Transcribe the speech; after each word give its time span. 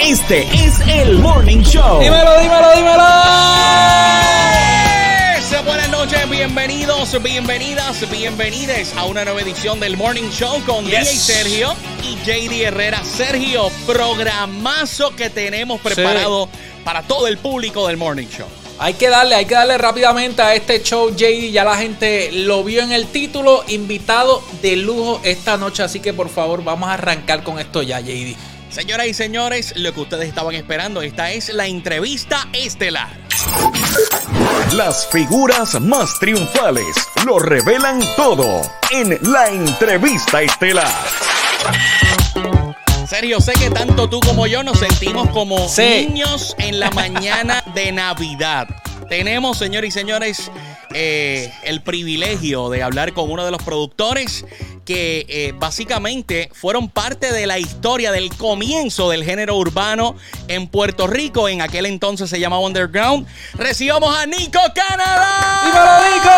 Este 0.00 0.42
es 0.54 0.78
el 0.88 1.18
Morning 1.18 1.62
Show. 1.62 2.00
Dímelo, 2.00 2.40
dímelo, 2.40 2.72
dímelo. 2.76 3.04
Buenas 5.64 5.90
noches, 5.90 6.30
bienvenidos, 6.30 7.22
bienvenidas, 7.22 8.08
bienvenides 8.10 8.96
a 8.96 9.04
una 9.06 9.24
nueva 9.24 9.40
edición 9.40 9.80
del 9.80 9.96
Morning 9.96 10.30
Show 10.30 10.62
con 10.64 10.84
DJ 10.84 11.04
Sergio 11.04 11.74
y 12.02 12.14
JD 12.24 12.62
Herrera. 12.62 13.02
Sergio, 13.04 13.70
programazo 13.86 15.14
que 15.16 15.30
tenemos 15.30 15.80
preparado 15.80 16.48
para 16.84 17.02
todo 17.02 17.26
el 17.26 17.36
público 17.38 17.88
del 17.88 17.96
Morning 17.96 18.28
Show. 18.28 18.46
Hay 18.78 18.94
que 18.94 19.08
darle, 19.08 19.34
hay 19.34 19.46
que 19.46 19.54
darle 19.54 19.76
rápidamente 19.76 20.40
a 20.40 20.54
este 20.54 20.80
show, 20.82 21.10
JD. 21.10 21.50
Ya 21.50 21.64
la 21.64 21.76
gente 21.76 22.30
lo 22.32 22.62
vio 22.62 22.82
en 22.82 22.92
el 22.92 23.08
título. 23.08 23.64
Invitado 23.66 24.40
de 24.62 24.76
lujo 24.76 25.20
esta 25.24 25.56
noche. 25.56 25.82
Así 25.82 25.98
que 25.98 26.12
por 26.12 26.28
favor, 26.28 26.62
vamos 26.62 26.88
a 26.88 26.94
arrancar 26.94 27.42
con 27.42 27.58
esto 27.58 27.82
ya, 27.82 27.98
JD. 27.98 28.36
Señoras 28.70 29.06
y 29.06 29.14
señores, 29.14 29.74
lo 29.76 29.94
que 29.94 30.00
ustedes 30.00 30.28
estaban 30.28 30.54
esperando, 30.54 31.02
esta 31.02 31.30
es 31.30 31.48
la 31.48 31.66
entrevista 31.66 32.48
estelar. 32.52 33.08
Las 34.74 35.06
figuras 35.06 35.80
más 35.80 36.18
triunfales 36.18 36.94
lo 37.24 37.38
revelan 37.38 38.00
todo 38.14 38.60
en 38.90 39.18
la 39.32 39.48
entrevista 39.48 40.42
estelar. 40.42 40.92
Sergio, 43.08 43.40
sé 43.40 43.54
que 43.54 43.70
tanto 43.70 44.08
tú 44.08 44.20
como 44.20 44.46
yo 44.46 44.62
nos 44.62 44.80
sentimos 44.80 45.30
como 45.30 45.66
niños 45.78 46.54
en 46.58 46.78
la 46.78 46.90
mañana 46.90 47.64
de 47.74 47.90
Navidad. 47.90 48.68
Tenemos, 49.08 49.56
señores 49.56 49.88
y 49.88 49.98
señores, 49.98 50.50
eh, 50.94 51.52
el 51.64 51.82
privilegio 51.82 52.70
de 52.70 52.82
hablar 52.82 53.12
con 53.12 53.30
uno 53.30 53.44
de 53.44 53.50
los 53.50 53.62
productores 53.62 54.44
que 54.88 55.26
eh, 55.28 55.52
básicamente 55.54 56.50
fueron 56.54 56.88
parte 56.88 57.30
de 57.30 57.46
la 57.46 57.58
historia 57.58 58.10
del 58.10 58.34
comienzo 58.34 59.10
del 59.10 59.22
género 59.22 59.56
urbano 59.56 60.16
en 60.48 60.66
Puerto 60.66 61.06
Rico. 61.06 61.46
En 61.48 61.60
aquel 61.60 61.84
entonces 61.84 62.30
se 62.30 62.40
llamaba 62.40 62.62
Underground. 62.62 63.26
Recibamos 63.52 64.16
a 64.16 64.24
Nico 64.24 64.60
Canadá. 64.74 65.60
¡Dímelo, 65.66 65.98
Nico! 66.14 66.30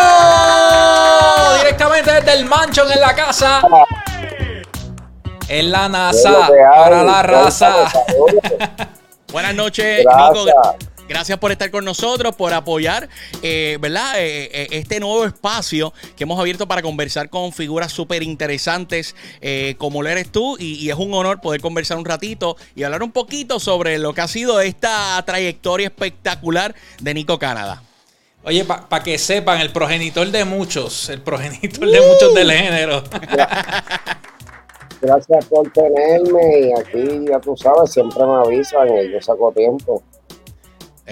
Directamente 1.59 2.11
desde 2.11 2.33
el 2.33 2.45
manchón 2.45 2.91
en 2.91 2.99
la 2.99 3.15
casa. 3.15 3.61
En 5.47 5.71
la 5.71 5.87
NASA, 5.87 6.49
para 6.49 7.03
la 7.03 7.23
raza. 7.23 7.89
Buenas 9.31 9.55
noches, 9.55 10.05
Nico. 10.05 10.45
Gracias 11.11 11.39
por 11.39 11.51
estar 11.51 11.69
con 11.71 11.83
nosotros, 11.83 12.37
por 12.37 12.53
apoyar, 12.53 13.09
eh, 13.43 13.77
¿verdad? 13.81 14.13
Eh, 14.17 14.49
eh, 14.53 14.67
este 14.71 14.97
nuevo 15.01 15.25
espacio 15.25 15.91
que 16.15 16.23
hemos 16.23 16.39
abierto 16.39 16.69
para 16.69 16.81
conversar 16.81 17.29
con 17.29 17.51
figuras 17.51 17.91
súper 17.91 18.23
interesantes 18.23 19.13
como 19.77 20.03
lo 20.03 20.07
eres 20.07 20.31
tú. 20.31 20.55
Y, 20.57 20.89
es 20.89 20.95
un 20.95 21.13
honor 21.13 21.41
poder 21.41 21.59
conversar 21.59 21.97
un 21.97 22.05
ratito 22.05 22.55
y 22.77 22.83
hablar 22.83 23.03
un 23.03 23.11
poquito 23.11 23.59
sobre 23.59 23.99
lo 23.99 24.13
que 24.13 24.21
ha 24.21 24.27
sido 24.29 24.61
esta 24.61 25.21
trayectoria 25.25 25.87
espectacular 25.87 26.73
de 27.01 27.13
Nico 27.13 27.37
Canadá. 27.37 27.83
Oye, 28.45 28.63
para 28.63 29.03
que 29.03 29.17
sepan, 29.17 29.59
el 29.59 29.73
progenitor 29.73 30.31
de 30.31 30.45
muchos, 30.45 31.09
el 31.09 31.21
progenitor 31.21 31.89
de 31.89 31.99
muchos 31.99 32.33
del 32.33 32.51
género. 32.53 33.03
Gracias 35.01 35.45
por 35.45 35.69
tenerme 35.73 36.59
y 36.59 36.71
aquí, 36.79 37.25
ya 37.29 37.39
tú 37.41 37.57
sabes, 37.57 37.91
siempre 37.91 38.25
me 38.25 38.35
avisan 38.35 38.87
y 38.87 39.11
yo 39.11 39.21
saco 39.21 39.51
tiempo. 39.51 40.01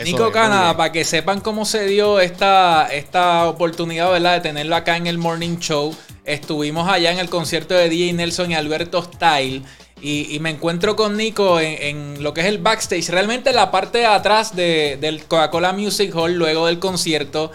Nico 0.03 0.31
Cana, 0.31 0.75
para 0.77 0.91
que 0.91 1.03
sepan 1.03 1.41
cómo 1.41 1.65
se 1.65 1.85
dio 1.85 2.19
esta, 2.19 2.87
esta 2.91 3.47
oportunidad, 3.47 4.11
¿verdad? 4.11 4.35
De 4.35 4.41
tenerlo 4.41 4.75
acá 4.75 4.97
en 4.97 5.07
el 5.07 5.17
Morning 5.17 5.57
Show. 5.59 5.95
Estuvimos 6.25 6.87
allá 6.87 7.11
en 7.11 7.19
el 7.19 7.29
concierto 7.29 7.73
de 7.73 7.89
DJ 7.89 8.13
Nelson 8.13 8.51
y 8.51 8.55
Alberto 8.55 9.01
Style. 9.01 9.63
Y, 10.01 10.37
me 10.39 10.51
encuentro 10.51 10.95
con 10.95 11.17
Nico 11.17 11.59
en, 11.59 12.23
lo 12.23 12.33
que 12.33 12.41
es 12.41 12.47
el 12.47 12.59
backstage. 12.59 13.09
Realmente 13.09 13.51
la 13.51 13.69
parte 13.69 13.99
de 13.99 14.05
atrás 14.05 14.55
del 14.55 15.25
Coca-Cola 15.27 15.73
Music 15.73 16.15
Hall 16.15 16.35
luego 16.35 16.67
del 16.67 16.79
concierto. 16.79 17.51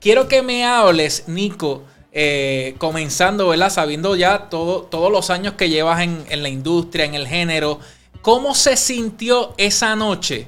Quiero 0.00 0.28
que 0.28 0.42
me 0.42 0.64
hables, 0.64 1.24
Nico, 1.26 1.82
eh, 2.12 2.76
comenzando, 2.78 3.48
¿verdad? 3.48 3.70
Sabiendo 3.70 4.14
ya 4.14 4.48
todo, 4.48 4.82
todos 4.82 5.10
los 5.10 5.30
años 5.30 5.54
que 5.54 5.70
llevas 5.70 6.02
en, 6.02 6.24
en 6.28 6.44
la 6.44 6.48
industria, 6.48 7.04
en 7.04 7.14
el 7.14 7.26
género. 7.26 7.80
¿Cómo 8.22 8.54
se 8.54 8.76
sintió 8.76 9.54
esa 9.56 9.96
noche? 9.96 10.46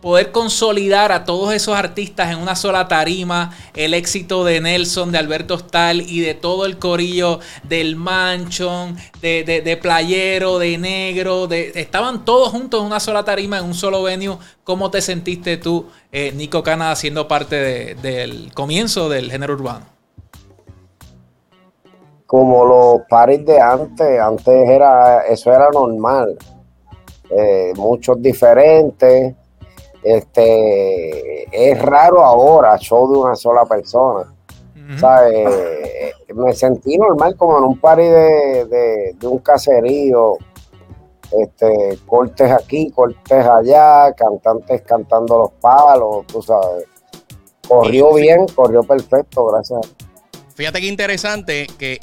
Poder 0.00 0.32
consolidar 0.32 1.12
a 1.12 1.24
todos 1.24 1.52
esos 1.52 1.76
artistas 1.76 2.30
en 2.30 2.38
una 2.38 2.56
sola 2.56 2.88
tarima, 2.88 3.52
el 3.74 3.94
éxito 3.94 4.44
de 4.44 4.60
Nelson, 4.60 5.12
de 5.12 5.18
Alberto 5.18 5.58
Stal 5.58 6.00
y 6.00 6.20
de 6.20 6.34
todo 6.34 6.66
el 6.66 6.78
corillo 6.78 7.40
del 7.64 7.96
Manchon, 7.96 8.96
de, 9.20 9.78
Playero, 9.80 10.58
de 10.58 10.78
Negro, 10.78 11.46
de, 11.46 11.72
estaban 11.74 12.24
todos 12.24 12.50
juntos 12.50 12.80
en 12.80 12.86
una 12.86 13.00
sola 13.00 13.24
tarima, 13.24 13.58
en 13.58 13.64
un 13.64 13.74
solo 13.74 14.02
venue. 14.02 14.38
¿Cómo 14.64 14.90
te 14.90 15.00
sentiste 15.00 15.56
tú, 15.56 15.86
eh, 16.12 16.32
Nico 16.32 16.62
Canadá, 16.62 16.94
siendo 16.94 17.26
parte 17.26 17.94
del 17.94 18.52
comienzo 18.54 19.08
del 19.08 19.30
género 19.30 19.54
urbano? 19.54 19.86
Como 22.26 22.64
los 22.66 23.00
pares 23.08 23.44
de 23.46 23.58
antes, 23.58 24.20
antes 24.20 24.68
era, 24.68 25.22
eso 25.22 25.50
era 25.50 25.70
normal. 25.70 26.36
Eh, 27.30 27.72
muchos 27.76 28.20
diferentes 28.20 29.34
este, 30.02 31.70
es 31.70 31.82
raro 31.82 32.24
ahora, 32.24 32.76
show 32.78 33.12
de 33.12 33.18
una 33.18 33.36
sola 33.36 33.64
persona. 33.64 34.32
Me 36.34 36.52
sentí 36.54 36.96
normal 36.96 37.36
como 37.36 37.58
en 37.58 37.64
un 37.64 37.78
party 37.78 38.02
de, 38.02 39.16
un 39.22 39.38
caserío. 39.38 40.36
Este, 41.30 41.98
cortes 42.06 42.50
aquí, 42.50 42.90
cortes 42.90 43.44
allá, 43.44 44.14
cantantes 44.14 44.80
cantando 44.80 45.38
los 45.38 45.50
palos, 45.60 46.26
tú 46.26 46.40
sabes. 46.40 46.86
Corrió 47.66 48.14
bien, 48.14 48.46
corrió 48.54 48.82
perfecto, 48.82 49.44
gracias. 49.46 49.94
Fíjate 50.54 50.80
qué 50.80 50.86
interesante 50.86 51.66
que, 51.78 52.00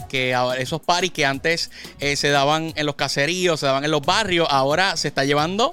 esos 0.59 0.79
paris 0.79 1.12
que 1.12 1.25
antes 1.25 1.72
eh, 2.00 2.16
se 2.16 2.29
daban 2.29 2.72
en 2.75 2.85
los 2.85 2.95
caseríos, 2.95 3.59
se 3.59 3.66
daban 3.66 3.83
en 3.83 3.91
los 3.91 4.01
barrios, 4.01 4.47
ahora 4.50 4.95
se 4.95 5.07
está 5.07 5.25
llevando 5.25 5.72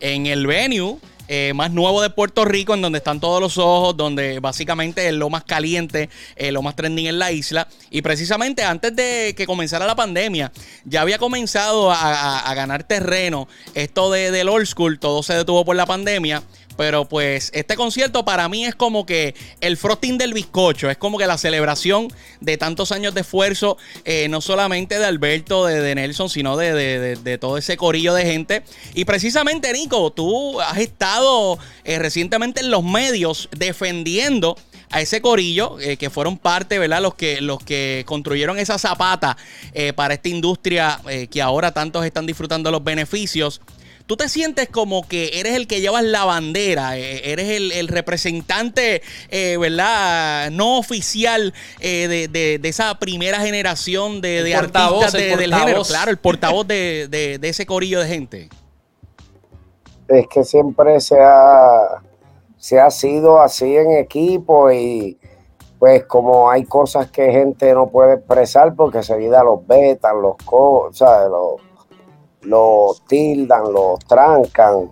en 0.00 0.26
el 0.26 0.46
venue 0.46 0.96
eh, 1.28 1.52
más 1.54 1.70
nuevo 1.70 2.02
de 2.02 2.10
Puerto 2.10 2.44
Rico, 2.44 2.74
en 2.74 2.82
donde 2.82 2.98
están 2.98 3.20
todos 3.20 3.40
los 3.40 3.58
ojos, 3.58 3.96
donde 3.96 4.40
básicamente 4.40 5.08
es 5.08 5.14
lo 5.14 5.30
más 5.30 5.44
caliente, 5.44 6.10
eh, 6.36 6.52
lo 6.52 6.62
más 6.62 6.76
trending 6.76 7.06
en 7.06 7.18
la 7.18 7.32
isla. 7.32 7.68
Y 7.90 8.02
precisamente 8.02 8.62
antes 8.62 8.94
de 8.94 9.34
que 9.36 9.46
comenzara 9.46 9.86
la 9.86 9.96
pandemia, 9.96 10.52
ya 10.84 11.00
había 11.00 11.18
comenzado 11.18 11.90
a, 11.90 12.52
ganar 12.54 12.84
terreno 12.84 13.48
esto 13.74 14.12
de, 14.12 14.30
del 14.30 14.48
old 14.48 14.66
school, 14.66 14.98
todo 14.98 15.22
se 15.22 15.34
detuvo 15.34 15.64
por 15.64 15.76
la 15.76 15.86
pandemia. 15.86 16.42
Pero 16.76 17.06
pues 17.06 17.50
este 17.54 17.76
concierto 17.76 18.24
para 18.24 18.48
mí 18.48 18.64
es 18.64 18.74
como 18.74 19.06
que 19.06 19.34
el 19.60 19.76
frosting 19.76 20.18
del 20.18 20.34
bizcocho, 20.34 20.90
es 20.90 20.96
como 20.96 21.18
que 21.18 21.26
la 21.26 21.38
celebración 21.38 22.08
de 22.40 22.56
tantos 22.56 22.92
años 22.92 23.14
de 23.14 23.22
esfuerzo, 23.22 23.76
eh, 24.04 24.28
no 24.28 24.40
solamente 24.40 24.98
de 24.98 25.04
Alberto, 25.04 25.66
de, 25.66 25.94
Nelson, 25.94 26.28
sino 26.28 26.56
de, 26.56 27.38
todo 27.40 27.58
ese 27.58 27.76
corillo 27.76 28.14
de 28.14 28.24
gente. 28.24 28.62
Y 28.94 29.04
precisamente, 29.04 29.72
Nico, 29.72 30.12
tú 30.12 30.60
has 30.60 30.78
estado 30.78 31.58
eh, 31.84 31.98
recientemente 31.98 32.60
en 32.60 32.70
los 32.70 32.82
medios 32.82 33.48
defendiendo 33.56 34.56
a 34.90 35.00
ese 35.00 35.20
corillo 35.20 35.80
eh, 35.80 35.96
que 35.96 36.08
fueron 36.08 36.38
parte, 36.38 36.78
¿verdad? 36.78 37.02
Los 37.02 37.14
que, 37.14 37.40
los 37.40 37.58
que 37.58 38.04
construyeron 38.06 38.58
esa 38.58 38.78
zapata 38.78 39.36
para 39.96 40.14
esta 40.14 40.28
industria 40.28 41.00
que 41.30 41.42
ahora 41.42 41.72
tantos 41.72 42.04
están 42.04 42.26
disfrutando 42.26 42.70
los 42.70 42.84
beneficios. 42.84 43.60
Tú 44.06 44.18
te 44.18 44.28
sientes 44.28 44.68
como 44.68 45.08
que 45.08 45.40
eres 45.40 45.54
el 45.54 45.66
que 45.66 45.80
llevas 45.80 46.04
la 46.04 46.26
bandera, 46.26 46.98
eh, 46.98 47.32
eres 47.32 47.48
el, 47.48 47.88
representante, 47.88 49.00
eh, 49.30 49.56
¿verdad? 49.56 50.50
No 50.50 50.78
oficial 50.78 51.54
eh, 51.80 52.28
de, 52.30 52.68
esa 52.68 52.98
primera 52.98 53.40
generación 53.40 54.20
de, 54.20 54.54
artistas 54.54 55.12
del 55.12 55.54
género. 55.54 55.82
Claro, 55.84 56.10
el 56.10 56.18
portavoz 56.18 56.66
de, 56.66 57.38
ese 57.42 57.64
corillo 57.64 58.00
de 58.00 58.06
gente. 58.06 58.48
Es 60.08 60.26
que 60.28 60.44
siempre 60.44 61.00
se 61.00 61.18
ha, 61.18 62.02
se 62.58 62.78
ha 62.78 62.90
sido 62.90 63.40
así 63.40 63.74
en 63.74 63.92
equipo 63.92 64.70
y 64.70 65.16
pues 65.78 66.04
como 66.04 66.50
hay 66.50 66.64
cosas 66.64 67.10
que 67.10 67.32
gente 67.32 67.72
no 67.72 67.88
puede 67.88 68.16
expresar 68.16 68.74
porque 68.74 69.02
seguida 69.02 69.42
los 69.42 69.66
vetan, 69.66 70.20
los, 70.20 70.36
¿sabes? 70.92 71.30
los 71.30 71.73
los 72.44 73.04
tildan, 73.06 73.72
los 73.72 73.98
trancan. 74.00 74.90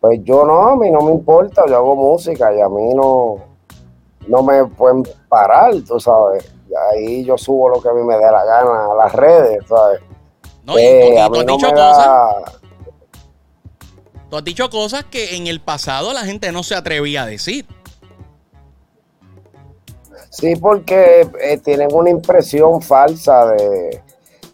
Pues 0.00 0.20
yo 0.22 0.44
no, 0.44 0.68
a 0.68 0.76
mí 0.76 0.90
no 0.90 1.00
me 1.00 1.12
importa, 1.12 1.64
yo 1.66 1.76
hago 1.76 1.96
música 1.96 2.54
y 2.54 2.60
a 2.60 2.68
mí 2.68 2.94
no, 2.94 3.36
no 4.28 4.42
me 4.42 4.64
pueden 4.66 5.02
parar, 5.28 5.74
tú 5.86 5.98
sabes. 5.98 6.52
ahí 6.92 7.24
yo 7.24 7.36
subo 7.36 7.68
lo 7.68 7.82
que 7.82 7.88
a 7.88 7.92
mí 7.92 8.02
me 8.02 8.16
dé 8.16 8.30
la 8.30 8.44
gana 8.44 8.92
a 8.92 8.94
las 8.94 9.12
redes, 9.12 9.64
¿sabes? 9.68 10.00
No, 10.64 10.78
y, 10.78 10.82
tú, 10.82 11.18
has 11.18 11.46
dicho 11.46 11.70
cosas. 11.70 12.34
Tú 14.30 14.36
has 14.36 14.44
dicho 14.44 14.70
cosas 14.70 15.04
que 15.04 15.36
en 15.36 15.46
el 15.46 15.60
pasado 15.60 16.12
la 16.12 16.24
gente 16.24 16.52
no 16.52 16.62
se 16.62 16.74
atrevía 16.74 17.22
a 17.22 17.26
decir. 17.26 17.66
Sí, 20.30 20.54
porque 20.56 21.28
eh, 21.40 21.58
tienen 21.58 21.88
una 21.92 22.10
impresión 22.10 22.82
falsa 22.82 23.46
de, 23.46 24.02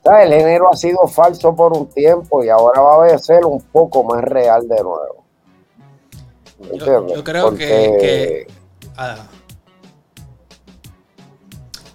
el 0.05 0.33
género 0.33 0.71
ha 0.71 0.77
sido 0.77 1.07
falso 1.09 1.55
por 1.55 1.77
un 1.77 1.87
tiempo 1.89 2.45
y 2.45 2.49
ahora 2.49 2.81
va 2.81 3.07
a 3.07 3.19
ser 3.19 3.45
un 3.45 3.61
poco 3.61 4.05
más 4.05 4.23
real 4.23 4.69
de 4.69 4.83
nuevo. 4.83 5.25
Yo, 6.73 7.25
creo 7.25 7.55
que, 7.55 8.47
ah. 8.97 9.17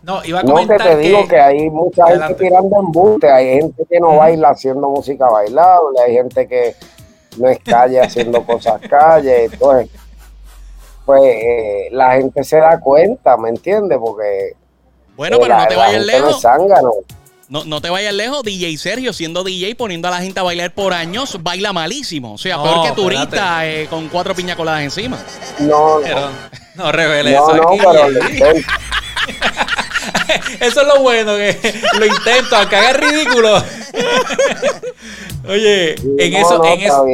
no, 0.03 0.23
iba 0.25 0.39
a 0.39 0.43
comentar 0.43 0.79
no, 0.79 0.85
que 0.85 0.91
te 0.91 0.97
digo 0.97 1.27
que 1.27 1.39
hay 1.39 1.69
mucha 1.69 2.07
gente 2.07 2.35
tirando 2.35 2.79
embuste, 2.79 3.31
hay 3.31 3.59
gente 3.59 3.83
que 3.89 3.99
no 3.99 4.17
baila 4.17 4.49
haciendo 4.49 4.89
música 4.89 5.29
bailable, 5.29 5.99
hay 6.05 6.13
gente 6.13 6.47
que 6.47 6.75
no 7.37 7.47
es 7.49 7.59
calle 7.59 8.01
haciendo 8.01 8.43
cosas 8.45 8.81
calle, 8.81 9.45
entonces 9.45 9.89
pues 11.05 11.23
eh, 11.23 11.87
la 11.91 12.17
gente 12.17 12.43
se 12.43 12.57
da 12.57 12.79
cuenta, 12.79 13.35
¿me 13.37 13.49
entiendes? 13.49 13.97
Porque 13.99 14.55
bueno, 15.15 15.37
pero 15.41 15.57
no 15.57 15.67
te 15.67 15.75
vayas 15.75 16.05
lejos. 16.05 16.43
No, 16.43 16.93
no 17.49 17.81
te 17.81 17.89
vayas 17.89 18.13
lejos, 18.13 18.43
DJ 18.43 18.77
Sergio, 18.77 19.11
siendo 19.11 19.43
DJ, 19.43 19.75
poniendo 19.75 20.07
a 20.07 20.11
la 20.11 20.21
gente 20.21 20.39
a 20.39 20.43
bailar 20.43 20.71
por 20.71 20.93
años, 20.93 21.37
baila 21.41 21.73
malísimo. 21.73 22.33
O 22.33 22.37
sea, 22.37 22.57
no, 22.57 22.63
peor 22.63 22.87
que 22.87 22.93
turista 22.93 23.67
eh, 23.67 23.87
con 23.89 24.07
cuatro 24.07 24.35
piñacoladas 24.35 24.83
encima. 24.83 25.17
No, 25.59 25.99
no. 25.99 26.29
no 26.75 26.91
revele 26.91 27.33
eso. 27.33 27.55
No, 27.55 27.69
pero 27.77 28.07
Eso 30.59 30.81
es 30.81 30.87
lo 30.87 30.99
bueno, 31.01 31.35
que 31.35 31.57
lo 31.97 32.05
intento, 32.05 32.55
aunque 32.55 32.75
haga 32.75 32.93
ridículo. 32.93 33.63
Oye, 35.47 35.95
en 35.95 36.35
eso, 36.35 36.63
en 36.63 36.81
eso. 36.81 37.05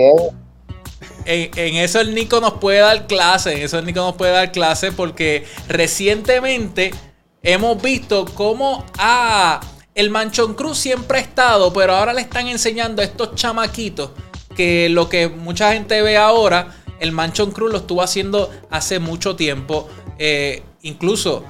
En, 1.25 1.51
en, 1.55 1.75
eso 1.77 2.01
el 2.01 2.13
Nico 2.13 2.41
nos 2.41 2.53
puede 2.53 2.79
dar 2.79 3.07
clase. 3.07 3.53
En 3.53 3.61
eso 3.61 3.79
el 3.79 3.85
Nico 3.85 4.01
nos 4.01 4.15
puede 4.15 4.33
dar 4.33 4.51
clase 4.51 4.91
porque 4.91 5.45
recientemente 5.69 6.93
hemos 7.41 7.81
visto 7.81 8.25
cómo 8.25 8.83
ah, 8.97 9.61
el 9.95 10.09
Manchón 10.09 10.53
Cruz 10.53 10.77
siempre 10.77 11.19
ha 11.19 11.21
estado, 11.21 11.71
pero 11.71 11.95
ahora 11.95 12.13
le 12.13 12.21
están 12.21 12.47
enseñando 12.47 13.01
a 13.01 13.05
estos 13.05 13.33
chamaquitos 13.35 14.11
que 14.55 14.89
lo 14.89 15.07
que 15.07 15.29
mucha 15.29 15.73
gente 15.73 16.01
ve 16.01 16.17
ahora, 16.17 16.75
el 16.99 17.13
Manchón 17.13 17.51
Cruz 17.51 17.71
lo 17.71 17.77
estuvo 17.77 18.01
haciendo 18.01 18.49
hace 18.69 18.99
mucho 18.99 19.35
tiempo. 19.35 19.89
Eh, 20.19 20.63
incluso 20.81 21.43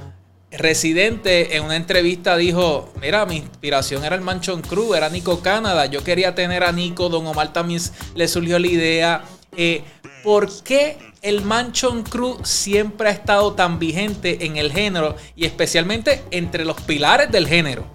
Residente 0.52 1.58
en 1.58 1.64
una 1.66 1.76
entrevista 1.76 2.38
dijo, 2.38 2.94
mira, 3.02 3.26
mi 3.26 3.38
inspiración 3.38 4.06
era 4.06 4.16
el 4.16 4.22
Manchón 4.22 4.62
Cruz, 4.62 4.96
era 4.96 5.10
Nico 5.10 5.42
Canadá, 5.42 5.88
yo 5.88 6.04
quería 6.04 6.34
tener 6.34 6.64
a 6.64 6.72
Nico, 6.72 7.10
Don 7.10 7.28
Omar 7.28 7.52
también 7.52 7.82
le 8.14 8.28
surgió 8.28 8.58
la 8.58 8.68
idea. 8.68 9.26
Eh, 9.58 9.84
¿Por 10.24 10.64
qué 10.64 10.98
el 11.22 11.42
Manchon 11.42 12.04
Crew 12.04 12.38
siempre 12.44 13.10
ha 13.10 13.12
estado 13.12 13.54
tan 13.54 13.80
vigente 13.80 14.46
en 14.46 14.56
el 14.58 14.72
género 14.72 15.16
y 15.36 15.46
especialmente 15.46 16.24
entre 16.32 16.64
los 16.64 16.80
pilares 16.82 17.32
del 17.32 17.48
género 17.48 17.95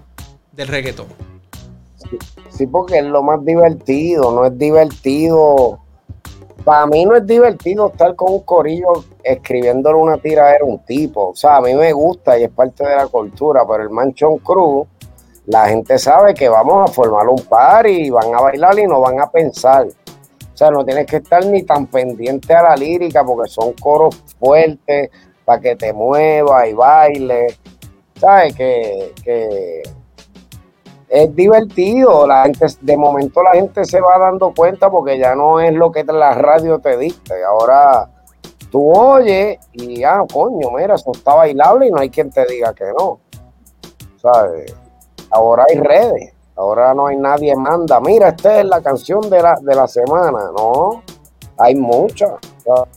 del 0.61 0.67
reggaetón. 0.69 1.07
Sí, 2.49 2.67
porque 2.67 2.99
es 2.99 3.05
lo 3.05 3.23
más 3.23 3.43
divertido, 3.43 4.31
no 4.31 4.45
es 4.45 4.57
divertido. 4.57 5.79
Para 6.63 6.85
mí 6.85 7.05
no 7.05 7.15
es 7.15 7.25
divertido 7.25 7.89
estar 7.89 8.15
con 8.15 8.33
un 8.33 8.41
corillo 8.41 9.03
escribiéndole 9.23 9.97
una 9.97 10.17
tira 10.17 10.53
era 10.53 10.63
un 10.63 10.79
tipo. 10.85 11.29
O 11.29 11.35
sea, 11.35 11.57
a 11.57 11.61
mí 11.61 11.73
me 11.73 11.91
gusta 11.91 12.37
y 12.37 12.43
es 12.43 12.51
parte 12.51 12.83
de 12.83 12.95
la 12.95 13.07
cultura, 13.07 13.65
pero 13.67 13.83
el 13.83 13.89
Manchon 13.89 14.37
Crew, 14.39 14.85
la 15.47 15.67
gente 15.67 15.97
sabe 15.97 16.35
que 16.35 16.47
vamos 16.47 16.89
a 16.89 16.93
formar 16.93 17.27
un 17.27 17.41
par 17.43 17.87
y 17.87 18.11
van 18.11 18.35
a 18.35 18.41
bailar 18.41 18.77
y 18.77 18.85
no 18.85 19.01
van 19.01 19.19
a 19.19 19.31
pensar. 19.31 19.87
O 19.87 20.57
sea, 20.57 20.69
no 20.69 20.85
tienes 20.85 21.07
que 21.07 21.17
estar 21.17 21.43
ni 21.45 21.63
tan 21.63 21.87
pendiente 21.87 22.53
a 22.53 22.61
la 22.61 22.75
lírica 22.75 23.23
porque 23.23 23.49
son 23.49 23.73
coros 23.73 24.15
fuertes 24.39 25.09
para 25.43 25.59
que 25.59 25.75
te 25.75 25.91
muevas 25.91 26.67
y 26.67 26.73
bailes. 26.73 27.59
¿Sabes? 28.19 28.55
Que, 28.55 29.81
es 31.11 31.35
divertido. 31.35 32.25
La 32.25 32.43
gente, 32.43 32.65
de 32.79 32.97
momento 32.97 33.43
la 33.43 33.51
gente 33.51 33.83
se 33.83 33.99
va 33.99 34.17
dando 34.17 34.53
cuenta 34.55 34.89
porque 34.89 35.19
ya 35.19 35.35
no 35.35 35.59
es 35.59 35.73
lo 35.73 35.91
que 35.91 36.05
la 36.05 36.33
radio 36.33 36.79
te 36.79 36.97
dicte. 36.97 37.43
Ahora 37.43 38.09
tú 38.71 38.89
oyes 38.89 39.59
y, 39.73 40.03
ah, 40.03 40.23
coño, 40.31 40.71
mira, 40.71 40.95
eso 40.95 41.11
está 41.13 41.35
bailable 41.35 41.87
y 41.87 41.91
no 41.91 41.99
hay 41.99 42.09
quien 42.09 42.31
te 42.31 42.45
diga 42.45 42.73
que 42.73 42.85
no. 42.97 43.19
¿Sabes? 44.21 44.73
Ahora 45.29 45.65
hay 45.69 45.77
redes. 45.77 46.33
Ahora 46.55 46.93
no 46.93 47.07
hay 47.07 47.17
nadie 47.17 47.55
manda. 47.55 47.99
Mira, 47.99 48.29
esta 48.29 48.59
es 48.59 48.65
la 48.65 48.81
canción 48.81 49.29
de 49.29 49.41
la, 49.41 49.57
de 49.61 49.75
la 49.75 49.87
semana. 49.87 50.51
No, 50.55 51.03
hay 51.57 51.75
muchas. 51.75 52.31
O 52.65 52.87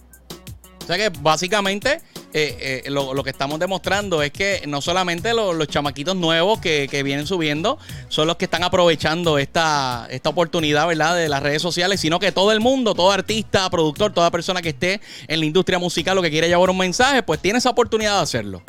sea 0.87 0.96
que 0.96 1.11
básicamente 1.20 2.00
eh, 2.37 2.83
eh, 2.85 2.91
lo, 2.91 3.23
que 3.23 3.31
estamos 3.31 3.61
demostrando 3.61 4.21
es 4.21 4.33
que 4.33 4.63
no 4.67 4.81
solamente 4.81 5.33
los 5.33 5.69
chamaquitos 5.69 6.17
nuevos 6.17 6.59
que, 6.59 6.89
vienen 7.05 7.29
subiendo 7.29 7.79
son 8.09 8.27
los 8.27 8.37
que 8.37 8.47
están 8.47 8.65
aprovechando 8.65 9.39
esta, 9.39 10.09
esta 10.11 10.31
oportunidad, 10.31 10.89
¿verdad? 10.89 11.15
De 11.15 11.29
las 11.29 11.45
redes 11.45 11.63
sociales, 11.63 12.01
sino 12.01 12.19
que 12.19 12.33
todo 12.33 12.51
el 12.51 12.59
mundo, 12.59 12.93
todo 12.97 13.13
artista, 13.13 13.71
productor, 13.71 14.13
toda 14.13 14.33
persona 14.33 14.63
que 14.63 14.71
esté 14.71 15.01
en 15.29 15.39
la 15.39 15.47
industria 15.47 15.79
musical 15.79 16.19
o 16.19 16.23
que 16.23 16.31
quiera 16.31 16.49
llevar 16.49 16.71
un 16.71 16.79
mensaje, 16.79 17.23
pues 17.23 17.39
tiene 17.39 17.59
esa 17.61 17.71
oportunidad 17.71 18.17
de 18.17 18.23
hacerlo. 18.23 18.63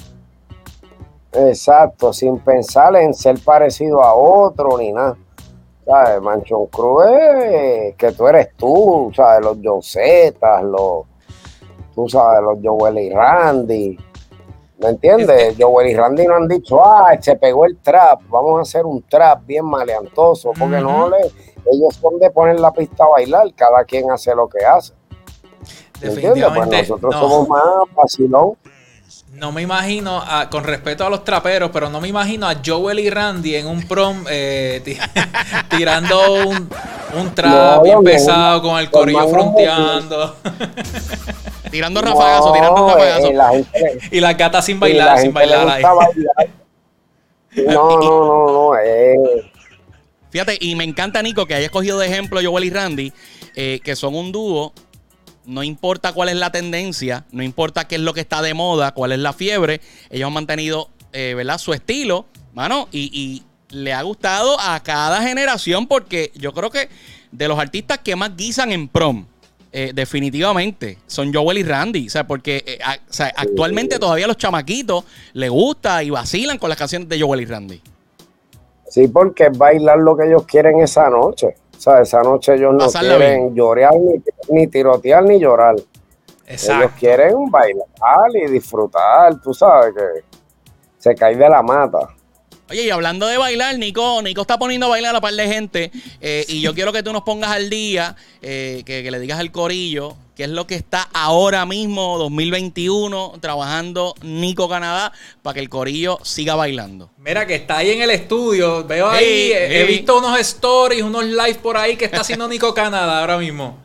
Exacto, 1.34 2.14
sin 2.14 2.38
pensar 2.38 2.96
en 2.98 3.16
ser 3.16 3.40
parecido 3.40 4.04
a 4.04 4.14
otro 4.14 4.78
ni 4.78 4.92
nada. 4.92 5.18
¿Sabes? 5.88 6.22
Manchón 6.22 6.68
Cruz 6.68 7.04
que 7.98 8.12
tú 8.16 8.28
eres 8.28 8.50
tú, 8.56 9.12
¿sabes? 9.16 9.44
Los 9.44 9.58
Josetas, 9.64 10.62
los, 10.62 11.06
tú 11.95 12.09
sabes, 12.09 12.42
los 12.44 12.59
Joel 12.62 12.97
y 13.00 13.09
Randy. 13.09 13.97
¿Me 14.77 14.89
entiendes? 14.89 15.56
Joel 15.57 15.88
y 15.88 15.95
Randy 15.95 16.27
no 16.27 16.36
han 16.36 16.47
dicho, 16.47 16.83
ah, 16.86 17.15
se 17.19 17.36
pegó 17.38 17.65
el 17.65 17.77
trap, 17.77 18.21
vamos 18.27 18.59
a 18.59 18.62
hacer 18.63 18.86
un 18.86 19.01
trap 19.03 19.45
bien 19.45 19.65
maleantoso, 19.65 20.51
porque 20.51 20.81
no 20.81 21.09
le, 21.09 21.18
ellos 21.71 21.95
son 21.95 22.19
de 22.19 22.30
poner 22.30 22.59
la 22.59 22.71
pista 22.71 23.06
a 23.06 23.09
bailar, 23.09 23.53
cada 23.56 23.86
quien 23.86 24.12
hace 24.12 24.36
lo 24.36 24.50
que 24.50 24.65
hace. 24.65 24.94
¿Me 26.01 26.09
entiendes? 26.09 26.45
Pues 26.53 26.68
nosotros 26.69 27.15
somos 27.15 27.47
más 27.47 27.63
vacilón. 27.95 28.53
No 29.33 29.51
me 29.51 29.62
imagino, 29.62 30.21
con 30.50 30.63
respeto 30.63 31.06
a 31.06 31.09
los 31.09 31.24
traperos, 31.24 31.69
pero 31.71 31.89
no 31.89 32.00
me 32.00 32.07
imagino 32.07 32.47
a 32.47 32.56
Joel 32.65 33.00
y 33.00 33.09
Randy 33.09 33.56
en 33.56 33.68
un 33.68 33.86
prom 33.88 34.24
eh, 34.30 34.81
tirando 35.69 36.44
un, 36.47 36.69
un 37.18 37.36
trap 37.36 37.83
bien 37.83 38.03
pesado 38.03 38.62
con 38.62 38.77
el 38.80 38.89
corillo 38.89 39.27
fronteando. 39.27 40.36
tirando 41.75 42.01
rafagazo, 42.01 42.54
tirando 42.54 42.88
rafagazo. 42.88 43.27
Eh, 43.27 44.00
y 44.12 44.19
las 44.19 44.38
gatas 44.38 44.66
sin 44.66 44.80
bailar, 44.80 45.19
sin 45.19 45.33
bailar 45.33 45.68
ahí. 45.69 45.83
No, 47.56 47.89
no, 47.89 48.00
no, 48.01 48.51
no. 48.51 48.77
Eh. 48.77 49.16
Fíjate, 50.30 50.57
y 50.60 50.75
me 50.75 50.83
encanta, 50.83 51.22
Nico, 51.22 51.45
que 51.45 51.56
hayas 51.56 51.72
cogido 51.72 51.98
de 52.00 52.07
ejemplo 52.07 52.42
Joel 52.44 52.66
y 52.66 52.69
Randy, 52.69 53.13
que 53.54 53.95
son 53.95 54.13
un 54.13 54.33
dúo 54.33 54.74
no 55.48 55.63
importa 55.63 56.13
cuál 56.13 56.30
es 56.30 56.36
la 56.36 56.51
tendencia, 56.51 57.26
no 57.31 57.44
importa 57.44 57.88
qué 57.88 57.95
es 57.95 58.02
lo 58.02 58.14
que 58.14 58.21
está 58.21 58.42
de 58.42 58.54
moda, 58.54 58.94
cuál 58.94 59.11
es 59.11 59.19
la 59.19 59.33
fiebre, 59.33 59.81
ellos 60.09 60.28
han 60.28 60.33
mantenido, 60.33 60.90
eh, 61.14 61.33
¿verdad? 61.35 61.57
Su 61.57 61.73
estilo, 61.73 62.26
mano, 62.54 62.88
y, 62.92 63.44
le 63.69 63.92
ha 63.92 64.02
gustado 64.04 64.57
a 64.61 64.81
cada 64.83 65.21
generación 65.23 65.88
porque 65.88 66.31
yo 66.35 66.54
creo 66.54 66.69
que 66.69 66.88
de 67.31 67.47
los 67.47 67.59
artistas 67.59 67.97
que 67.97 68.16
más 68.16 68.38
guisan 68.38 68.71
en 68.71 68.88
prom, 68.88 69.26
eh, 69.78 69.92
definitivamente, 69.94 71.00
son 71.06 71.34
Joel 71.34 71.58
y 71.58 71.64
Randy. 71.64 72.08
O 72.08 72.10
sea, 72.10 72.26
porque 72.26 72.64
eh, 72.66 72.80
actualmente 73.36 74.00
todavía 74.00 74.26
los 74.26 74.38
chamaquitos 74.38 75.04
les 75.34 75.50
gusta 75.50 76.02
y 76.02 76.12
vacilan 76.12 76.58
con 76.58 76.70
las 76.70 76.78
canciones 76.78 77.10
de 77.10 77.20
Joel 77.20 77.42
y 77.42 77.46
Randy. 77.46 77.82
Sí, 78.88 79.10
porque 79.10 79.48
es 79.48 79.58
bailar 79.58 79.98
lo 79.98 80.16
que 80.16 80.28
ellos 80.28 80.46
quieren 80.46 80.80
esa 80.80 81.10
noche. 81.10 81.56
O 81.78 81.82
sea, 81.82 82.00
esa 82.00 82.22
noche 82.22 82.56
ellos 82.56 82.74
no 82.74 82.88
quieren 82.88 83.54
llorar, 83.54 83.92
ni, 84.48 84.68
tirotear, 84.68 85.26
ni 85.26 85.42
llorar. 85.42 85.76
Ellos 86.48 86.92
quieren 86.98 87.52
bailar 87.52 88.30
y 88.34 88.50
disfrutar, 88.50 89.42
tú 89.42 89.54
sabes 89.54 89.94
que 89.94 90.24
se 91.00 91.14
cae 91.16 91.36
de 91.36 91.50
la 91.50 91.62
mata. 91.62 92.16
Oye, 92.68 92.81
y 92.81 92.90
hablando 92.90 93.28
de 93.28 93.38
bailar, 93.38 93.78
Nico, 93.78 94.24
Nico 94.24 94.42
está 94.42 94.57
poniendo 94.57 94.88
a 94.88 94.90
bailar 94.90 95.12
a 95.12 95.14
la 95.14 95.22
par 95.22 95.36
de 95.36 95.48
gente. 95.48 95.92
Eh, 96.19 96.45
y 96.48 96.62
yo 96.62 96.74
quiero 96.74 96.92
que 96.92 97.04
tú 97.04 97.14
nos 97.14 97.22
pongas 97.22 97.52
al 97.52 97.69
día, 97.69 98.16
eh, 98.42 98.81
que, 98.88 99.10
le 99.12 99.19
digas 99.19 99.40
al 99.40 99.52
corillo 99.52 100.16
qué 100.36 100.45
es 100.45 100.50
lo 100.50 100.66
que 100.66 100.74
está 100.74 101.07
ahora 101.14 101.68
mismo, 101.68 102.18
2021, 102.18 103.34
trabajando 103.40 104.16
Nico 104.24 104.68
Canadá, 104.68 105.14
para 105.44 105.54
que 105.54 105.60
el 105.60 105.69
corillo 105.69 106.18
siga 106.24 106.56
bailando. 106.56 107.12
Mira, 107.19 107.45
que 107.45 107.54
está 107.54 107.78
ahí 107.78 107.92
en 107.92 108.02
el 108.02 108.10
estudio. 108.10 108.84
Veo 108.84 109.10
ahí, 109.10 109.52
he 109.54 109.86
visto 109.86 110.18
unos 110.18 110.40
stories, 110.40 111.04
unos 111.04 111.24
lives 111.24 111.57
por 111.57 111.78
ahí 111.78 111.95
que 111.95 112.06
está 112.06 112.22
haciendo 112.22 112.48
Nico 112.48 112.74
Canadá 112.74 113.19
ahora 113.22 113.38
mismo. 113.38 113.78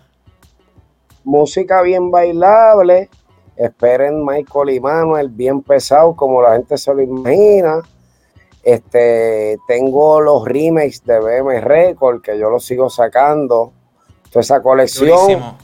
Música 1.23 1.83
bien 1.83 2.11
bailable. 2.11 3.11
Esperen 3.57 4.25
Michael 4.25 4.71
y 4.71 4.81
Manuel 4.81 5.29
bien 5.29 5.61
pesado, 5.61 6.17
como 6.17 6.41
la 6.41 6.55
gente 6.55 6.79
se 6.79 6.95
lo 6.95 7.03
imagina 7.03 7.83
este, 8.63 9.59
tengo 9.67 10.21
los 10.21 10.45
remakes 10.45 11.05
de 11.05 11.19
BM 11.19 11.61
Record 11.61 12.23
que 12.23 12.39
yo 12.39 12.51
los 12.51 12.65
sigo 12.65 12.91
sacando. 12.91 13.73
Toda 14.31 14.43
esa 14.43 14.63
colección. 14.63 15.57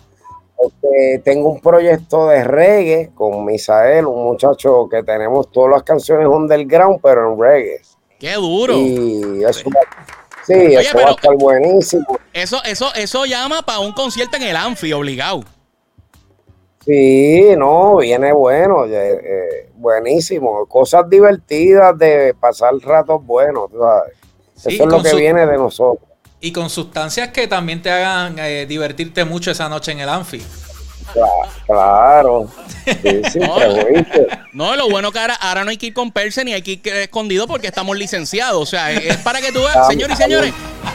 Este, 0.59 1.21
tengo 1.25 1.51
un 1.51 1.61
proyecto 1.61 2.29
de 2.29 2.43
reggae 2.43 3.11
con 3.15 3.45
Misael, 3.45 4.07
un 4.07 4.25
muchacho 4.25 4.89
que 4.91 5.03
tenemos 5.03 5.51
todas 5.51 5.71
las 5.71 5.83
canciones 5.83 6.27
underground, 6.27 7.01
pero 7.03 7.33
en 7.33 7.41
reggae. 7.41 7.81
¡Qué 8.19 8.33
duro! 8.35 8.75
Y 8.75 9.45
eso, 9.45 9.69
Sí, 10.47 10.53
eso 10.55 10.97
va 10.99 11.09
a 11.09 11.11
estar 11.11 11.35
buenísimo. 11.35 12.07
Eso, 12.33 12.63
eso, 12.65 12.95
eso 12.95 13.25
llama 13.25 13.63
para 13.63 13.81
un 13.81 13.93
concierto 13.93 14.37
en 14.37 14.45
el 14.45 14.57
Anfi, 14.57 14.93
obligado. 14.93 15.43
Sí, 16.87 17.55
no, 17.59 17.97
viene 17.97 18.33
bueno, 18.33 18.85
eh, 18.87 19.71
buenísimo. 19.75 20.65
Cosas 20.67 21.11
divertidas 21.11 21.99
de 21.99 22.33
pasar 22.39 22.75
ratos 22.81 23.27
buenos, 23.27 23.71
Eso 24.55 24.69
es 24.69 24.79
lo 24.79 25.03
que 25.03 25.17
viene 25.17 25.47
de 25.47 25.57
nosotros. 25.57 26.09
Y 26.41 26.53
con 26.53 26.71
sustancias 26.71 27.31
que 27.31 27.49
también 27.49 27.83
te 27.83 27.91
hagan 27.91 28.39
eh, 28.39 28.67
divertirte 28.67 29.25
mucho 29.25 29.51
esa 29.51 29.69
noche 29.69 29.91
en 29.91 30.01
el 30.01 30.09
Anfi. 30.09 30.41
Claro. 31.67 32.49
no, 34.53 34.77
lo 34.77 34.89
bueno 34.89 35.11
que 35.11 35.19
ahora, 35.19 35.65
no 35.65 35.71
hay 35.71 35.77
que 35.77 35.87
ir 35.87 35.95
con 35.95 36.13
perse 36.13 36.45
ni 36.45 36.53
hay 36.53 36.63
que 36.63 36.73
ir 36.73 36.87
escondido 36.89 37.49
porque 37.49 37.67
estamos 37.67 37.97
licenciados. 37.97 38.63
O 38.63 38.67
sea, 38.67 38.93
es 38.93 39.17
para 39.19 39.41
que 39.41 39.51
tú 39.51 39.59
veas, 39.59 39.89
señores 39.89 40.21
y 40.21 40.23
señores, 40.23 40.53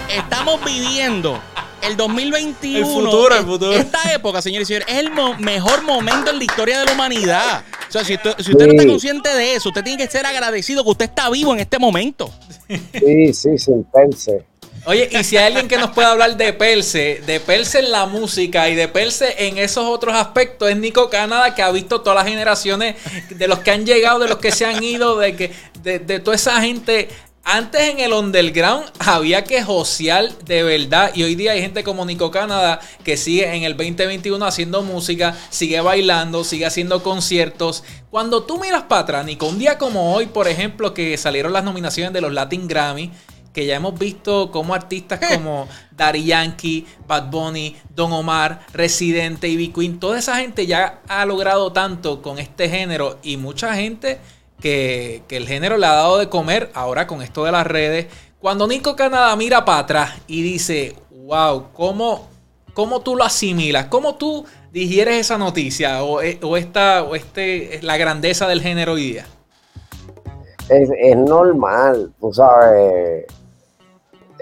estamos 0.09 0.63
viviendo 0.63 1.37
el 1.81 1.97
2021. 1.97 2.77
El 2.77 2.85
futuro, 2.85 3.35
el 3.35 3.45
futuro. 3.45 3.73
Esta 3.73 4.13
época, 4.13 4.41
señores 4.41 4.69
y 4.69 4.73
señores, 4.73 4.87
es 4.89 4.99
el 4.99 5.11
mejor 5.39 5.83
momento 5.83 6.31
en 6.31 6.37
la 6.37 6.43
historia 6.43 6.79
de 6.79 6.85
la 6.85 6.93
humanidad. 6.93 7.63
O 7.89 7.91
sea, 7.91 8.03
si 8.03 8.13
usted, 8.13 8.35
no 8.37 8.71
está 8.71 8.85
consciente 8.85 9.29
de 9.29 9.55
eso, 9.55 9.69
usted 9.69 9.83
tiene 9.83 10.03
que 10.03 10.09
ser 10.09 10.25
agradecido 10.25 10.83
que 10.83 10.89
usted 10.91 11.05
está 11.05 11.29
vivo 11.29 11.53
en 11.53 11.59
este 11.59 11.77
momento. 11.77 12.33
Sí, 12.93 13.33
sí, 13.33 13.57
sin 13.57 13.83
perse. 13.83 14.45
Oye, 14.85 15.09
y 15.11 15.23
si 15.23 15.37
hay 15.37 15.45
alguien 15.45 15.67
que 15.67 15.77
nos 15.77 15.91
puede 15.91 16.07
hablar 16.07 16.37
de 16.37 16.53
Perse, 16.53 17.21
de 17.27 17.39
Perse 17.39 17.79
en 17.79 17.91
la 17.91 18.07
música 18.07 18.67
y 18.67 18.73
de 18.73 18.87
Perse 18.87 19.35
en 19.37 19.59
esos 19.59 19.85
otros 19.85 20.15
aspectos, 20.15 20.71
es 20.71 20.77
Nico 20.77 21.07
Canadá, 21.09 21.53
que 21.53 21.61
ha 21.61 21.69
visto 21.69 22.01
todas 22.01 22.15
las 22.15 22.27
generaciones 22.27 22.95
de 23.29 23.47
los 23.47 23.59
que 23.59 23.69
han 23.69 23.85
llegado, 23.85 24.17
de 24.19 24.27
los 24.27 24.39
que 24.39 24.51
se 24.51 24.65
han 24.65 24.83
ido, 24.83 25.19
de 25.19 25.35
que 25.35 25.51
de, 25.83 26.19
toda 26.19 26.35
esa 26.35 26.59
gente. 26.61 27.09
Antes 27.43 27.81
en 27.81 27.99
el 27.99 28.13
underground 28.13 28.85
había 28.99 29.43
que 29.43 29.63
josear 29.63 30.37
de 30.45 30.61
verdad 30.61 31.11
y 31.15 31.23
hoy 31.23 31.33
día 31.33 31.53
hay 31.53 31.61
gente 31.61 31.83
como 31.83 32.05
Nico 32.05 32.29
Canadá 32.29 32.79
que 33.03 33.17
sigue 33.17 33.55
en 33.55 33.63
el 33.63 33.75
2021 33.75 34.45
haciendo 34.45 34.83
música, 34.83 35.35
sigue 35.49 35.81
bailando, 35.81 36.43
sigue 36.43 36.67
haciendo 36.67 37.01
conciertos. 37.01 37.83
Cuando 38.11 38.43
tú 38.43 38.59
miras 38.59 38.83
para 38.83 39.01
atrás, 39.01 39.25
Nico, 39.25 39.47
un 39.47 39.57
día 39.57 39.79
como 39.79 40.13
hoy, 40.13 40.27
por 40.27 40.47
ejemplo, 40.47 40.93
que 40.93 41.17
salieron 41.17 41.51
las 41.51 41.63
nominaciones 41.63 42.13
de 42.13 42.21
los 42.21 42.31
Latin 42.31 42.67
Grammy, 42.67 43.11
que 43.53 43.65
ya 43.65 43.75
hemos 43.75 43.97
visto 43.97 44.51
como 44.51 44.75
artistas 44.75 45.19
como 45.33 45.67
Daddy 45.97 46.23
Yankee, 46.23 46.85
Bad 47.07 47.31
Bunny, 47.31 47.75
Don 47.95 48.13
Omar, 48.13 48.67
Residente, 48.71 49.47
Ivy 49.47 49.69
Queen, 49.69 49.99
toda 49.99 50.19
esa 50.19 50.37
gente 50.37 50.67
ya 50.67 51.01
ha 51.07 51.25
logrado 51.25 51.73
tanto 51.73 52.21
con 52.21 52.37
este 52.37 52.69
género 52.69 53.17
y 53.23 53.37
mucha 53.37 53.73
gente 53.73 54.19
que, 54.61 55.23
el 55.29 55.47
género 55.47 55.77
le 55.77 55.85
ha 55.85 55.93
dado 55.93 56.17
de 56.17 56.29
comer 56.29 56.69
ahora 56.73 57.07
con 57.07 57.21
esto 57.21 57.43
de 57.43 57.51
las 57.51 57.67
redes. 57.67 58.07
Cuando 58.39 58.67
Nico 58.67 58.95
Canadá 58.95 59.35
mira 59.35 59.65
para 59.65 59.79
atrás 59.79 60.11
y 60.27 60.41
dice, 60.41 60.95
wow, 61.09 61.71
¿cómo, 61.73 62.29
cómo 62.73 63.01
tú 63.01 63.15
lo 63.15 63.23
asimilas? 63.23 63.87
¿Cómo 63.87 64.15
tú 64.15 64.45
digieres 64.71 65.17
esa 65.17 65.37
noticia 65.37 66.03
o, 66.03 66.21
eh, 66.21 66.39
o 66.41 66.55
esta, 66.55 67.03
o 67.03 67.15
este, 67.15 67.79
la 67.81 67.97
grandeza 67.97 68.47
del 68.47 68.61
género 68.61 68.93
hoy 68.93 69.11
día? 69.11 69.25
Es, 70.69 70.89
es 70.97 71.17
normal, 71.17 72.13
tú 72.19 72.31
sabes 72.31 73.25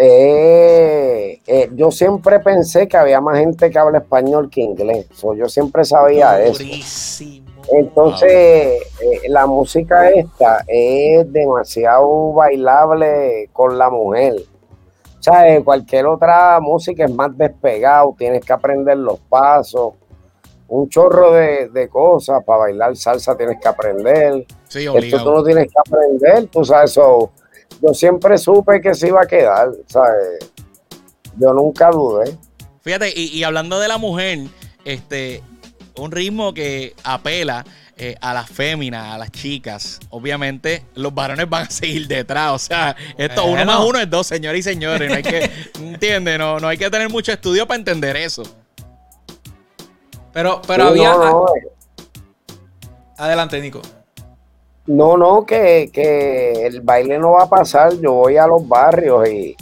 eh, 0.02 1.42
eh, 1.46 1.70
yo 1.76 1.92
siempre 1.92 2.40
pensé 2.40 2.88
que 2.88 2.96
había 2.96 3.20
más 3.20 3.38
gente 3.38 3.70
que 3.70 3.78
habla 3.78 3.98
español 3.98 4.50
que 4.50 4.62
inglés. 4.62 5.08
yo 5.38 5.50
siempre 5.50 5.84
sabía 5.84 6.42
eso. 6.42 6.64
Entonces, 7.72 8.30
eh, 9.02 9.30
la 9.30 9.46
música 9.46 10.10
esta 10.10 10.64
es 10.68 11.32
demasiado 11.32 12.34
bailable 12.34 13.50
con 13.54 13.78
la 13.78 13.90
mujer. 13.90 14.36
O 15.20 15.22
sea, 15.22 15.62
cualquier 15.64 16.08
otra 16.08 16.60
música 16.62 17.06
es 17.06 17.14
más 17.14 17.38
despegado, 17.38 18.16
tienes 18.18 18.44
que 18.44 18.54
aprender 18.54 18.98
los 18.98 19.20
pasos, 19.20 19.94
un 20.70 20.88
chorro 20.88 21.34
de, 21.34 21.90
cosas 21.92 22.44
para 22.44 22.60
bailar 22.60 22.96
salsa 22.96 23.36
tienes 23.36 23.60
que 23.60 23.68
aprender. 23.68 24.46
Sí, 24.68 24.88
Esto 24.94 25.24
tú 25.24 25.32
no 25.32 25.44
tienes 25.44 25.68
que 25.68 25.80
aprender, 25.80 26.48
tú 26.48 26.64
sabes, 26.64 26.92
eso 26.92 27.32
yo 27.82 27.94
siempre 27.94 28.38
supe 28.38 28.80
que 28.82 28.94
se 28.94 29.08
iba 29.08 29.22
a 29.22 29.26
quedar, 29.26 29.72
¿sabes? 29.88 30.52
Yo 31.38 31.54
nunca 31.54 31.90
dudé. 31.90 32.38
Fíjate, 32.82 33.12
y, 33.16 33.44
hablando 33.44 33.80
de 33.80 33.88
la 33.88 33.98
mujer, 33.98 34.40
este, 34.86 35.44
un 36.00 36.12
ritmo 36.12 36.54
que 36.54 36.96
apela 37.04 37.66
eh, 37.98 38.16
a 38.22 38.34
las 38.34 38.50
féminas, 38.50 39.14
a 39.14 39.18
las 39.18 39.32
chicas. 39.32 40.00
Obviamente, 40.10 40.86
los 40.96 41.14
varones 41.14 41.50
van 41.50 41.68
a 41.68 41.70
seguir 41.70 42.08
detrás. 42.08 42.52
O 42.54 42.60
sea, 42.60 42.96
esto 43.18 43.46
uno 43.46 43.66
más 43.66 43.80
uno 43.82 44.00
es 44.00 44.10
dos, 44.10 44.26
señores 44.26 44.62
y 44.62 44.64
señores. 44.64 45.10
No 45.10 45.16
hay 45.16 45.24
que, 45.24 45.52
¿entiendes? 45.80 46.40
No, 46.40 46.60
no 46.60 46.68
hay 46.68 46.78
que 46.78 46.90
tener 46.90 47.10
mucho 47.10 47.32
estudio 47.32 47.68
para 47.68 47.78
entender 47.78 48.16
eso. 48.16 48.44
Pero, 50.32 50.62
pero 50.66 50.86
había. 50.86 51.12
Eh. 51.12 51.68
Adelante, 53.18 53.60
Nico. 53.60 53.82
No, 54.88 55.18
no, 55.18 55.46
que, 55.46 55.92
el 56.66 56.82
baile 56.82 57.20
no 57.20 57.32
va 57.32 57.44
a 57.44 57.50
pasar. 57.50 57.94
Yo 58.00 58.14
voy 58.14 58.38
a 58.38 58.48
los 58.48 58.68
barrios 58.68 59.28
y 59.30 59.56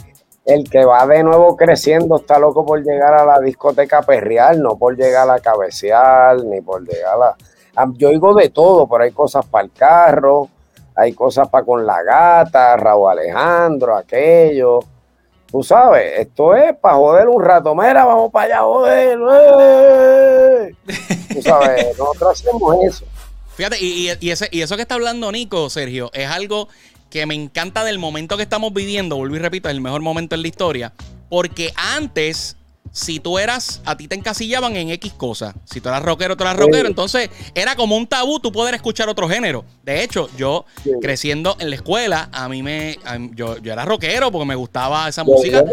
el 0.48 0.68
que 0.70 0.82
va 0.82 1.06
de 1.06 1.22
nuevo 1.22 1.56
creciendo 1.58 2.16
está 2.16 2.38
loco 2.38 2.64
por 2.64 2.82
llegar 2.82 3.12
a 3.12 3.26
la 3.26 3.38
discoteca 3.38 4.00
perreal, 4.00 4.62
no 4.62 4.78
por 4.78 4.96
llegar 4.96 5.28
a 5.28 5.40
cabecear, 5.40 6.42
ni 6.42 6.62
por 6.62 6.82
llegar 6.88 7.36
a. 7.76 7.86
Yo 7.92 8.08
oigo 8.08 8.32
de 8.32 8.48
todo, 8.48 8.88
pero 8.88 9.04
hay 9.04 9.12
cosas 9.12 9.44
para 9.44 9.66
el 9.66 9.72
carro, 9.72 10.48
hay 10.96 11.12
cosas 11.12 11.48
para 11.48 11.66
con 11.66 11.84
la 11.84 12.02
gata, 12.02 12.78
Raúl 12.78 13.10
Alejandro, 13.10 13.94
aquello. 13.94 14.80
Tú 15.50 15.62
sabes, 15.62 16.18
esto 16.18 16.54
es 16.54 16.74
para 16.78 16.96
joder 16.96 17.28
un 17.28 17.44
rato. 17.44 17.74
Mira, 17.74 18.06
vamos 18.06 18.32
para 18.32 18.46
allá, 18.46 18.60
joder. 18.62 19.18
¡eh! 19.30 20.74
Tú 21.34 21.42
sabes, 21.42 21.98
nosotros 21.98 22.40
hacemos 22.40 22.84
eso. 22.84 23.04
Fíjate, 23.54 23.76
y, 23.80 24.10
y, 24.20 24.30
ese, 24.30 24.48
y 24.50 24.62
eso 24.62 24.76
que 24.76 24.82
está 24.82 24.94
hablando 24.94 25.30
Nico, 25.30 25.68
Sergio, 25.68 26.10
es 26.14 26.30
algo 26.30 26.68
que 27.10 27.24
me 27.26 27.34
encanta 27.34 27.84
del 27.84 27.98
momento 27.98 28.36
que 28.36 28.42
estamos 28.42 28.72
viviendo. 28.72 29.16
Vuelvo 29.16 29.36
y 29.36 29.38
repito, 29.38 29.68
es 29.68 29.74
el 29.74 29.80
mejor 29.80 30.02
momento 30.02 30.34
en 30.34 30.42
la 30.42 30.48
historia. 30.48 30.92
Porque 31.28 31.72
antes 31.76 32.57
si 32.92 33.20
tú 33.20 33.38
eras, 33.38 33.80
a 33.84 33.96
ti 33.96 34.08
te 34.08 34.14
encasillaban 34.14 34.76
en 34.76 34.90
X 34.90 35.12
cosas. 35.12 35.54
Si 35.64 35.80
tú 35.80 35.88
eras 35.88 36.02
rockero, 36.02 36.36
tú 36.36 36.44
eras 36.44 36.56
rockero. 36.56 36.88
Entonces 36.88 37.30
era 37.54 37.76
como 37.76 37.96
un 37.96 38.06
tabú 38.06 38.40
tú 38.40 38.52
poder 38.52 38.74
escuchar 38.74 39.08
otro 39.08 39.28
género. 39.28 39.64
De 39.82 40.02
hecho, 40.02 40.28
yo 40.36 40.64
creciendo 41.00 41.56
en 41.60 41.70
la 41.70 41.76
escuela, 41.76 42.28
a 42.32 42.48
mí 42.48 42.62
me. 42.62 42.98
yo, 43.34 43.56
era 43.64 43.84
rockero 43.84 44.30
porque 44.30 44.46
me 44.46 44.54
gustaba 44.54 45.08
esa 45.08 45.24
música. 45.24 45.64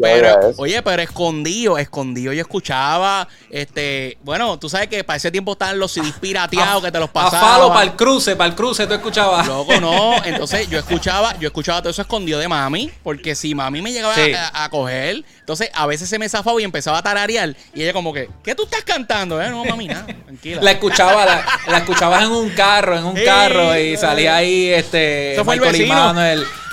pero, 0.00 0.52
oye, 0.56 0.82
pero 0.82 1.02
escondido, 1.02 1.78
escondido. 1.78 2.32
Yo 2.32 2.40
escuchaba, 2.40 3.28
este, 3.50 4.18
bueno, 4.22 4.58
tú 4.58 4.68
sabes 4.68 4.88
que 4.88 5.04
para 5.04 5.16
ese 5.16 5.30
tiempo 5.30 5.52
estaban 5.52 5.78
los 5.78 5.92
CDs 5.92 6.18
pirateados 6.20 6.82
que 6.82 6.92
te 6.92 6.98
los 6.98 7.10
pasaban. 7.10 7.68
para 7.68 7.84
el 7.84 7.96
cruce, 7.96 8.36
para 8.36 8.50
el 8.50 8.56
cruce, 8.56 8.86
tú 8.86 8.94
escuchabas. 8.94 9.46
Luego 9.46 9.80
no. 9.80 10.14
Entonces 10.24 10.68
yo 10.68 10.78
escuchaba, 10.78 11.38
yo 11.38 11.48
escuchaba 11.48 11.80
todo 11.80 11.90
eso 11.90 12.02
escondido 12.02 12.38
de 12.38 12.48
mami. 12.48 12.90
Porque 13.02 13.34
si 13.34 13.54
mami 13.54 13.82
me 13.82 13.92
llegaba 13.92 14.14
a, 14.14 14.64
a 14.64 14.68
coger, 14.70 15.24
entonces 15.40 15.70
a 15.74 15.86
veces 15.86 16.08
se 16.08 16.18
me 16.18 16.28
y 16.58 16.64
empezaba 16.64 16.98
a 16.98 17.02
tararear. 17.02 17.54
Y 17.74 17.82
ella 17.82 17.92
como 17.92 18.12
que, 18.12 18.28
¿qué 18.42 18.54
tú 18.54 18.64
estás 18.64 18.82
cantando? 18.82 19.40
Eh, 19.40 19.50
no, 19.50 19.64
mami, 19.64 19.88
nada, 19.88 20.06
tranquila. 20.06 20.62
La 20.62 20.70
escuchaba, 20.72 21.24
la, 21.24 21.78
escuchabas 21.78 22.24
en 22.24 22.30
un 22.30 22.50
carro, 22.50 22.96
en 22.96 23.04
un 23.04 23.16
carro, 23.24 23.76
y 23.78 23.96
salía 23.96 24.36
ahí 24.36 24.68
este 24.68 25.34
Eso 25.34 25.44
fue 25.44 25.54
el 25.54 25.60
vecino. 25.60 26.14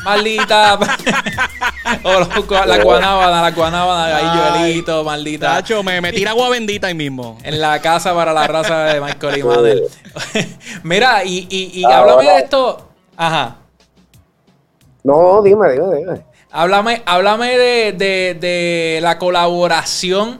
maldita. 0.03 0.79
o 2.03 2.65
la 2.65 2.77
guanábana, 2.83 3.41
la 3.41 3.51
guanábana, 3.51 4.17
ahí 4.17 4.53
Joelito, 4.59 5.03
maldita. 5.03 5.55
Tacho, 5.55 5.83
me, 5.83 6.01
me 6.01 6.11
tira 6.11 6.31
agua 6.31 6.49
bendita 6.49 6.87
ahí 6.87 6.93
mismo. 6.93 7.37
En 7.43 7.59
la 7.59 7.81
casa 7.81 8.13
para 8.13 8.33
la 8.33 8.47
raza 8.47 8.85
de 8.85 9.01
Michael 9.01 9.37
y 9.37 9.43
Madel. 9.43 9.83
Mira, 10.83 11.23
y, 11.23 11.47
y, 11.49 11.79
y 11.79 11.83
háblame 11.85 12.23
de 12.23 12.37
esto. 12.39 12.89
Ajá. 13.15 13.57
No, 15.03 15.41
dime, 15.41 15.71
dime, 15.71 15.95
dime. 15.97 16.32
Háblame, 16.55 17.01
háblame 17.07 17.57
de, 17.57 18.99
la 19.01 19.17
colaboración 19.17 20.39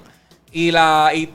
y 0.51 0.69
la 0.69 1.09
y 1.11 1.33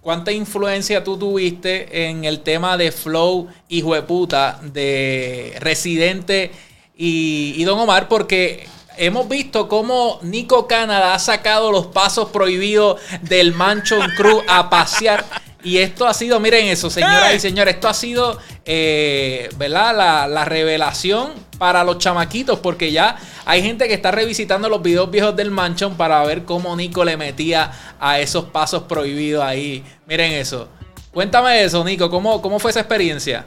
cuánta 0.00 0.32
influencia 0.32 1.04
tú 1.04 1.16
tuviste 1.16 2.08
en 2.08 2.24
el 2.24 2.40
tema 2.40 2.76
de 2.76 2.90
Flow, 2.90 3.46
hijo 3.68 3.94
de 3.94 4.02
puta, 4.02 4.58
de 4.64 5.54
Residente 5.60 6.50
y, 6.96 7.62
Don 7.62 7.78
Omar, 7.78 8.08
porque 8.08 8.66
hemos 8.96 9.28
visto 9.28 9.68
cómo 9.68 10.18
Nico 10.22 10.66
Canadá 10.66 11.14
ha 11.14 11.20
sacado 11.20 11.70
los 11.70 11.86
pasos 11.86 12.30
prohibidos 12.30 13.00
del 13.22 13.54
Manchon 13.54 14.10
Crew 14.16 14.42
a 14.48 14.68
pasear. 14.68 15.24
Y 15.62 15.78
esto 15.78 16.06
ha 16.06 16.14
sido, 16.14 16.38
miren 16.38 16.66
eso, 16.66 16.90
señoras 16.90 17.34
y 17.34 17.40
señores, 17.40 17.74
esto 17.74 17.88
ha 17.88 17.94
sido, 17.94 18.38
eh, 18.64 19.48
¿verdad? 19.56 19.96
La, 19.96 20.28
la, 20.28 20.44
revelación 20.44 21.32
para 21.58 21.82
los 21.82 21.98
chamaquitos, 21.98 22.60
porque 22.60 22.92
ya 22.92 23.16
hay 23.44 23.62
gente 23.62 23.88
que 23.88 23.94
está 23.94 24.10
revisitando 24.12 24.68
los 24.68 24.82
videos 24.82 25.10
viejos 25.10 25.34
del 25.34 25.50
Manchon 25.50 25.96
para 25.96 26.22
ver 26.24 26.44
cómo 26.44 26.76
Nico 26.76 27.04
le 27.04 27.16
metía 27.16 27.72
a 27.98 28.20
esos 28.20 28.44
pasos 28.44 28.84
prohibidos 28.84 29.42
ahí. 29.42 29.84
Miren 30.06 30.32
eso. 30.32 30.68
Cuéntame 31.12 31.64
eso, 31.64 31.82
Nico, 31.82 32.10
¿cómo, 32.10 32.42
cómo 32.42 32.58
fue 32.58 32.70
esa 32.70 32.80
experiencia? 32.80 33.46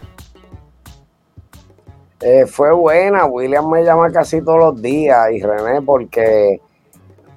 Eh, 2.22 2.46
fue 2.48 2.74
buena, 2.74 3.26
William 3.26 3.70
me 3.70 3.84
llama 3.84 4.12
casi 4.12 4.42
todos 4.42 4.58
los 4.58 4.82
días 4.82 5.32
y 5.32 5.42
René 5.42 5.82
porque 5.82 6.60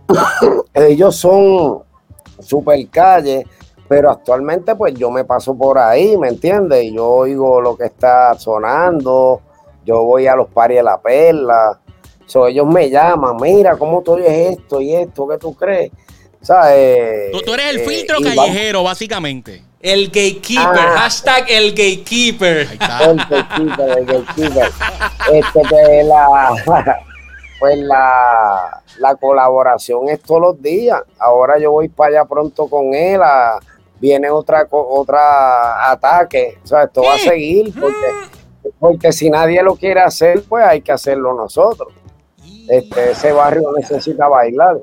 ellos 0.75 1.15
son 1.15 1.83
super 2.41 2.89
calle, 2.89 3.47
pero 3.93 4.11
actualmente 4.11 4.75
pues 4.75 4.95
yo 4.95 5.11
me 5.11 5.23
paso 5.23 5.55
por 5.55 5.79
ahí, 5.79 6.17
¿me 6.17 6.29
entiendes? 6.29 6.83
Y 6.83 6.95
yo 6.95 7.07
oigo 7.07 7.61
lo 7.61 7.77
que 7.77 7.85
está 7.85 8.33
sonando, 8.39 9.43
yo 9.85 10.03
voy 10.05 10.27
a 10.27 10.35
los 10.35 10.49
paris 10.49 10.79
de 10.79 10.83
la 10.83 10.99
perla, 10.99 11.79
so, 12.25 12.47
ellos 12.47 12.67
me 12.67 12.89
llaman, 12.89 13.37
mira, 13.39 13.77
¿cómo 13.77 14.01
tú 14.01 14.13
oyes 14.13 14.57
esto 14.57 14.81
y 14.81 14.95
esto? 14.95 15.29
¿Qué 15.29 15.37
tú 15.37 15.55
crees? 15.55 15.93
¿Sabes? 16.41 17.33
Tú, 17.45 17.53
eres 17.53 17.67
el 17.67 17.81
eh, 17.81 17.85
filtro 17.87 18.19
callejero, 18.23 18.83
básicamente. 18.83 19.63
El 19.79 20.07
gatekeeper, 20.07 20.87
ah. 20.87 20.95
hashtag 21.01 21.45
el 21.51 21.73
gatekeeper. 21.73 22.69
El 22.71 22.79
gatekeeper, 22.79 23.99
el 23.99 24.07
gatekeeper. 24.07 24.71
Este, 25.33 25.61
pues 25.69 26.07
la, 26.07 26.49
pues 27.61 27.79
la, 27.79 28.83
la 29.01 29.15
colaboración 29.17 30.09
es 30.09 30.23
todos 30.23 30.41
los 30.41 30.63
días. 30.63 31.03
Ahora 31.19 31.59
yo 31.59 31.73
voy 31.73 31.91
para 31.91 32.21
allá 32.21 32.25
pronto 32.25 32.69
con 32.69 32.95
él. 32.95 33.21
Viene 34.03 34.29
otra 34.29 34.67
otra 34.71 35.91
ataque. 35.91 36.59
O 36.63 36.67
sea, 36.67 36.83
esto 36.83 37.03
va 37.03 37.15
a 37.15 37.19
seguir 37.19 37.73
porque, 37.73 38.75
porque 38.79 39.13
si 39.13 39.31
nadie 39.31 39.63
lo 39.63 39.77
quiere 39.77 40.01
hacer, 40.01 40.43
pues 40.43 40.67
hay 40.67 40.83
que 40.83 40.93
hacerlo 40.93 41.33
nosotros. 41.33 41.95
Este, 42.69 43.13
ese 43.13 43.33
barrio 43.33 43.73
necesita 43.77 44.29
bailar 44.29 44.83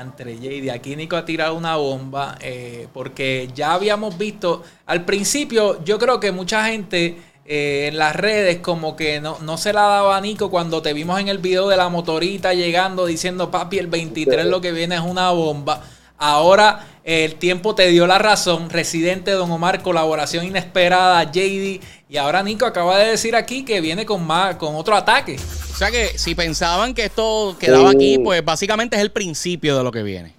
entre 0.00 0.36
JD. 0.36 0.70
Aquí 0.70 0.96
Nico 0.96 1.16
ha 1.16 1.24
tirado 1.24 1.54
una 1.54 1.76
bomba 1.76 2.36
eh, 2.40 2.86
porque 2.92 3.48
ya 3.54 3.74
habíamos 3.74 4.18
visto 4.18 4.62
al 4.86 5.04
principio, 5.04 5.82
yo 5.84 5.98
creo 5.98 6.20
que 6.20 6.32
mucha 6.32 6.66
gente 6.66 7.16
eh, 7.44 7.88
en 7.88 7.98
las 7.98 8.14
redes 8.16 8.58
como 8.58 8.96
que 8.96 9.20
no, 9.20 9.38
no, 9.40 9.56
se 9.56 9.72
la 9.72 9.82
daba 9.82 10.16
a 10.16 10.20
Nico 10.20 10.50
cuando 10.50 10.82
te 10.82 10.92
vimos 10.92 11.20
en 11.20 11.28
el 11.28 11.38
video 11.38 11.68
de 11.68 11.76
la 11.76 11.88
motorita 11.88 12.54
llegando 12.54 13.06
diciendo 13.06 13.50
papi 13.50 13.78
el 13.78 13.86
23 13.86 14.46
lo 14.46 14.60
que 14.60 14.72
viene 14.72 14.96
es 14.96 15.02
una 15.02 15.30
bomba. 15.30 15.82
Ahora 16.18 16.86
el 17.04 17.36
tiempo 17.36 17.74
te 17.74 17.86
dio 17.88 18.06
la 18.06 18.18
razón. 18.18 18.68
Residente 18.70 19.30
Don 19.30 19.50
Omar, 19.50 19.82
colaboración 19.82 20.44
inesperada, 20.44 21.22
JD. 21.24 21.80
Y 22.08 22.16
ahora 22.16 22.42
Nico 22.42 22.66
acaba 22.66 22.98
de 22.98 23.10
decir 23.10 23.36
aquí 23.36 23.64
que 23.64 23.80
viene 23.80 24.06
con 24.06 24.26
más, 24.26 24.56
con 24.56 24.74
otro 24.74 24.96
ataque. 24.96 25.36
O 25.72 25.76
sea 25.76 25.90
que 25.90 26.18
si 26.18 26.34
pensaban 26.34 26.94
que 26.94 27.04
esto 27.04 27.56
quedaba 27.60 27.90
aquí, 27.90 28.18
pues 28.18 28.44
básicamente 28.44 28.96
es 28.96 29.02
el 29.02 29.12
principio 29.12 29.76
de 29.76 29.84
lo 29.84 29.92
que 29.92 30.02
viene. 30.02 30.34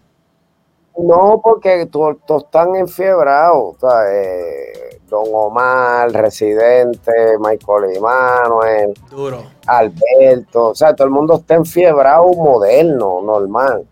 No, 0.98 1.40
porque 1.44 1.88
todos 1.92 2.18
están 2.44 2.76
enfiebrados. 2.76 3.76
Eh, 4.12 5.00
Don 5.08 5.26
Omar, 5.32 6.12
Residente, 6.12 7.38
Michael 7.40 7.96
Emanuel, 7.96 8.94
Duro. 9.10 9.44
Alberto. 9.68 10.70
O 10.70 10.76
sea, 10.76 10.94
todo 10.94 11.08
el 11.08 11.14
mundo 11.14 11.36
está 11.36 11.56
enfiebrado 11.56 12.34
moderno, 12.34 13.22
normal. 13.22 13.86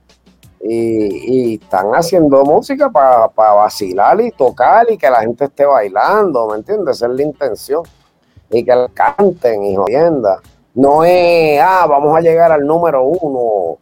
Y, 0.68 1.56
están 1.56 1.92
haciendo 1.92 2.44
música 2.44 2.90
para 2.90 3.28
vacilar 3.54 4.20
y 4.20 4.32
tocar 4.32 4.90
y 4.90 4.98
que 4.98 5.10
la 5.10 5.22
gente 5.22 5.46
esté 5.46 5.64
bailando, 5.64 6.48
¿me 6.48 6.58
entiendes? 6.58 6.98
Esa 6.98 7.06
es 7.06 7.12
la 7.14 7.22
intención. 7.22 7.84
Y 8.50 8.64
que 8.64 8.88
canten 8.94 9.64
y 9.64 9.76
jodienda. 9.76 10.40
No 10.74 11.04
es, 11.04 11.62
ah, 11.62 11.86
vamos 11.88 12.18
a 12.18 12.22
llegar 12.22 12.52
al 12.52 12.66
número 12.66 13.04
uno 13.04 13.78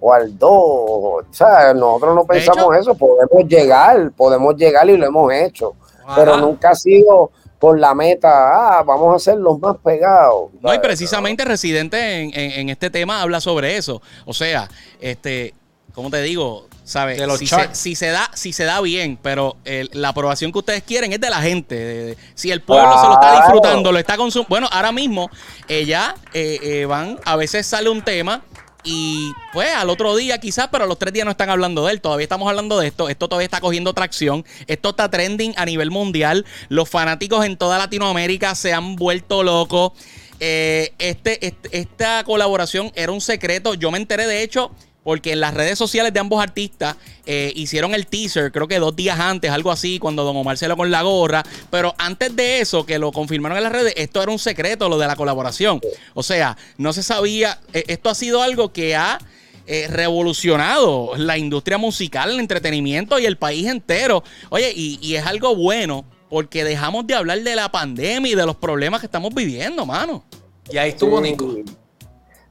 o 0.00 0.12
al 0.12 0.38
dos. 0.38 0.50
O 0.52 1.22
sea, 1.30 1.72
nosotros 1.72 2.14
no 2.14 2.24
pensamos 2.24 2.76
eso. 2.76 2.94
Podemos 2.94 3.48
llegar, 3.48 4.12
podemos 4.12 4.56
llegar 4.56 4.88
y 4.90 4.96
lo 4.96 5.06
hemos 5.06 5.32
hecho. 5.32 5.74
Pero 6.14 6.36
nunca 6.36 6.70
ha 6.70 6.74
sido 6.74 7.30
por 7.58 7.78
la 7.78 7.94
meta, 7.94 8.78
ah, 8.78 8.82
vamos 8.82 9.16
a 9.16 9.18
ser 9.18 9.38
los 9.38 9.58
más 9.58 9.76
pegados. 9.78 10.50
No, 10.60 10.72
y 10.74 10.78
precisamente 10.78 11.44
Residente 11.44 12.20
en, 12.20 12.30
en, 12.34 12.68
este 12.68 12.90
tema 12.90 13.22
habla 13.22 13.40
sobre 13.40 13.76
eso. 13.76 14.02
O 14.26 14.34
sea, 14.34 14.68
este, 15.00 15.54
¿cómo 15.96 16.10
te 16.10 16.22
digo? 16.22 16.68
¿Sabes? 16.84 17.20
Si 17.38 17.46
se, 17.48 17.74
si 17.74 17.94
se, 17.96 18.08
da, 18.10 18.30
si 18.34 18.52
se 18.52 18.62
da 18.62 18.80
bien, 18.80 19.18
pero 19.20 19.56
la 19.92 20.10
aprobación 20.10 20.52
que 20.52 20.58
ustedes 20.58 20.82
quieren 20.84 21.12
es 21.12 21.20
de 21.20 21.30
la 21.30 21.40
gente. 21.40 22.16
si 22.36 22.52
el 22.52 22.60
pueblo 22.60 23.00
se 23.00 23.06
lo 23.08 23.14
está 23.14 23.36
disfrutando, 23.38 23.90
lo 23.90 23.98
está 23.98 24.16
consumiendo. 24.16 24.48
Bueno, 24.48 24.68
ahora 24.70 24.92
mismo 24.92 25.28
ella 25.66 26.14
eh, 26.32 26.60
eh, 26.62 26.84
van, 26.84 27.18
a 27.24 27.34
veces 27.34 27.66
sale 27.66 27.88
un 27.88 28.02
tema 28.02 28.42
y 28.84 29.32
pues 29.52 29.74
al 29.74 29.90
otro 29.90 30.14
día 30.14 30.38
quizás, 30.38 30.68
pero 30.70 30.84
a 30.84 30.86
los 30.86 30.98
tres 30.98 31.12
días 31.12 31.24
no 31.24 31.32
están 31.32 31.50
hablando 31.50 31.86
de 31.86 31.94
él. 31.94 32.00
Todavía 32.00 32.24
estamos 32.24 32.48
hablando 32.48 32.78
de 32.78 32.86
esto. 32.86 33.08
Esto 33.08 33.26
todavía 33.26 33.46
está 33.46 33.60
cogiendo 33.60 33.92
tracción. 33.94 34.44
Esto 34.68 34.90
está 34.90 35.10
trending 35.10 35.54
a 35.56 35.64
nivel 35.64 35.90
mundial. 35.90 36.44
Los 36.68 36.88
fanáticos 36.88 37.44
en 37.44 37.56
toda 37.56 37.78
Latinoamérica 37.78 38.54
se 38.54 38.72
han 38.72 38.94
vuelto 38.94 39.42
locos. 39.42 39.92
Eh, 40.38 40.92
este, 40.98 41.44
este, 41.44 41.80
esta 41.80 42.22
colaboración 42.22 42.92
era 42.94 43.10
un 43.10 43.20
secreto. 43.20 43.74
Yo 43.74 43.90
me 43.90 43.98
enteré, 43.98 44.28
de 44.28 44.44
hecho, 44.44 44.70
porque 45.06 45.30
en 45.30 45.38
las 45.38 45.54
redes 45.54 45.78
sociales 45.78 46.12
de 46.12 46.18
ambos 46.18 46.42
artistas 46.42 46.96
eh, 47.26 47.52
hicieron 47.54 47.94
el 47.94 48.08
teaser, 48.08 48.50
creo 48.50 48.66
que 48.66 48.80
dos 48.80 48.96
días 48.96 49.20
antes, 49.20 49.52
algo 49.52 49.70
así, 49.70 50.00
cuando 50.00 50.24
Don 50.24 50.36
Omar 50.36 50.58
se 50.58 50.66
lo 50.66 50.76
con 50.76 50.90
la 50.90 51.02
gorra. 51.02 51.44
Pero 51.70 51.94
antes 51.96 52.34
de 52.34 52.58
eso, 52.58 52.84
que 52.84 52.98
lo 52.98 53.12
confirmaron 53.12 53.56
en 53.56 53.62
las 53.62 53.72
redes, 53.72 53.94
esto 53.96 54.20
era 54.20 54.32
un 54.32 54.40
secreto, 54.40 54.88
lo 54.88 54.98
de 54.98 55.06
la 55.06 55.14
colaboración. 55.14 55.80
O 56.14 56.24
sea, 56.24 56.56
no 56.76 56.92
se 56.92 57.04
sabía. 57.04 57.60
Eh, 57.72 57.84
esto 57.86 58.10
ha 58.10 58.16
sido 58.16 58.42
algo 58.42 58.72
que 58.72 58.96
ha. 58.96 59.20
Eh, 59.68 59.88
revolucionado 59.88 61.16
la 61.16 61.38
industria 61.38 61.76
musical, 61.76 62.30
el 62.30 62.38
entretenimiento 62.38 63.18
y 63.18 63.26
el 63.26 63.36
país 63.36 63.66
entero. 63.66 64.22
Oye, 64.50 64.72
y, 64.72 65.16
es 65.16 65.26
algo 65.26 65.56
bueno 65.56 66.04
porque 66.30 66.62
dejamos 66.62 67.04
de 67.08 67.14
hablar 67.14 67.42
de 67.42 67.56
la 67.56 67.72
pandemia 67.72 68.30
y 68.30 68.34
de 68.36 68.46
los 68.46 68.54
problemas 68.54 69.00
que 69.00 69.06
estamos 69.06 69.34
viviendo, 69.34 69.84
mano. 69.84 70.24
Y 70.70 70.78
ahí 70.78 70.90
estuvo 70.90 71.20
Nico. 71.20 71.52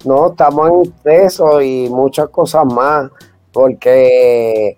No, 0.05 0.27
estamos 0.27 0.69
en 0.69 0.93
eso 1.03 1.61
y 1.61 1.89
muchas 1.89 2.29
cosas 2.29 2.63
más, 2.65 3.09
porque 3.51 4.77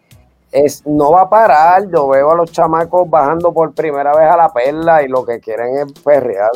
es, 0.51 0.85
no 0.85 1.11
va 1.11 1.21
a 1.21 1.29
parar. 1.29 1.83
Yo 1.91 2.07
veo 2.07 2.31
a 2.31 2.35
los 2.35 2.51
chamacos 2.51 3.09
bajando 3.09 3.53
por 3.53 3.73
primera 3.73 4.15
vez 4.15 4.29
a 4.29 4.37
la 4.37 4.53
perla 4.53 5.03
y 5.03 5.09
lo 5.09 5.25
que 5.25 5.39
quieren 5.41 5.77
es 5.77 5.91
perrear. 6.01 6.51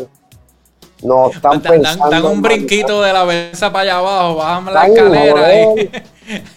No 1.03 1.29
están 1.29 1.59
pensando. 1.61 2.09
Dan, 2.09 2.25
un 2.25 2.41
brinquito 2.41 3.01
de 3.01 3.11
la 3.11 3.25
mesa 3.25 3.71
para 3.71 3.81
allá 3.81 3.97
abajo, 3.97 4.35
bajan 4.35 4.73
la 4.73 4.87
escalera. 4.87 5.51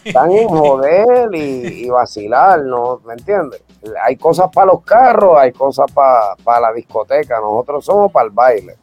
están 0.05 0.31
en 0.31 0.48
joder 0.48 1.35
y, 1.35 1.88
vacilar, 1.88 2.61
¿no? 2.61 3.00
¿Me 3.07 3.14
entiendes? 3.14 3.62
Hay 4.05 4.16
cosas 4.16 4.50
para 4.55 4.68
los 4.68 4.83
carros, 4.83 5.37
hay 5.38 5.53
cosas 5.53 5.90
para, 5.90 6.37
para 6.44 6.61
la 6.61 6.72
discoteca. 6.72 7.40
Nosotros 7.40 7.85
somos 7.85 8.12
para 8.12 8.27
el 8.27 8.31
baile. 8.31 8.77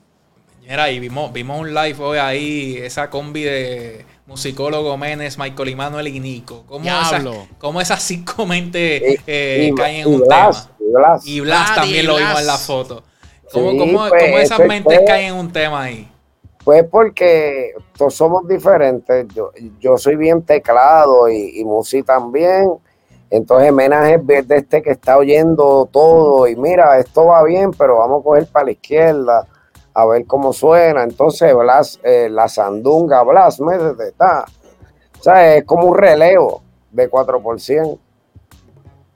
Mira, 0.62 0.91
y 0.91 1.00
vimos, 1.00 1.34
vimos 1.34 1.60
un 1.60 1.74
live 1.74 1.97
hoy 2.00 2.17
ahí, 2.19 2.78
esa 2.78 3.10
combi 3.10 3.43
de 3.43 4.06
musicólogo 4.28 4.95
Menes, 4.95 5.38
Michael 5.38 5.69
y 5.69 5.76
Manuel 5.76 6.08
y 6.08 6.19
Nico. 6.19 6.63
¿Cómo, 6.67 6.86
esas, 6.86 7.24
cómo 7.58 7.82
esas 7.82 8.02
cinco 8.04 8.45
mentes 8.47 9.19
eh, 9.26 9.74
caen 9.76 10.02
en 10.02 10.08
un 10.08 10.24
tema? 10.24 10.52
Y 11.26 11.39
Blas, 11.39 11.76
también 11.76 12.06
lo 12.06 12.17
vimos 12.17 12.39
en 12.39 12.47
la 12.47 12.58
foto. 12.58 13.04
¿Cómo, 13.52 13.78
cómo, 13.78 14.08
pues, 14.08 14.43
esas 14.43 14.60
mentes 14.60 15.02
caen 15.06 15.34
en 15.34 15.39
un 15.39 15.52
tema 15.52 15.84
ahí? 15.84 16.10
Pues 16.63 16.86
porque 16.89 17.71
todos 17.97 18.13
somos 18.13 18.47
diferentes. 18.47 19.28
Yo, 19.34 19.52
yo 19.80 19.97
soy 19.97 20.15
bien 20.15 20.43
teclado 20.43 21.28
y, 21.28 21.60
y 21.60 21.65
música 21.65 22.13
también. 22.13 22.71
Entonces 23.32 23.74
Menas 23.74 24.10
es 24.10 24.47
de 24.47 24.56
este 24.58 24.82
que 24.82 24.91
está 24.91 25.17
oyendo 25.17 25.89
todo 25.91 26.47
y 26.47 26.56
mira, 26.56 27.00
esto 27.00 27.26
va 27.26 27.43
bien, 27.43 27.71
pero 27.71 27.97
vamos 27.97 28.21
a 28.21 28.24
coger 28.24 28.45
para 28.47 28.65
la 28.65 28.71
izquierda 28.71 29.47
a 29.93 30.06
ver 30.06 30.25
cómo 30.25 30.54
suena. 30.54 31.04
Entonces, 31.04 31.54
Blas, 31.54 31.99
eh, 32.04 32.30
la 32.30 32.47
sandunga 32.47 33.23
Blas, 33.23 33.60
me 33.60 33.75
está. 34.08 34.45
O 35.19 35.23
sea, 35.23 35.56
es 35.56 35.65
como 35.65 35.88
un 35.88 35.97
relevo 35.97 36.63
de 36.91 37.10
4%. 37.10 37.99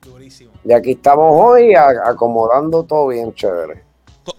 Durísimo. 0.04 0.52
Y 0.64 0.74
aquí 0.74 0.92
estamos 0.92 1.32
hoy 1.34 1.74
acomodando 1.76 2.84
todo 2.84 3.08
bien 3.08 3.34
chévere. 3.34 3.84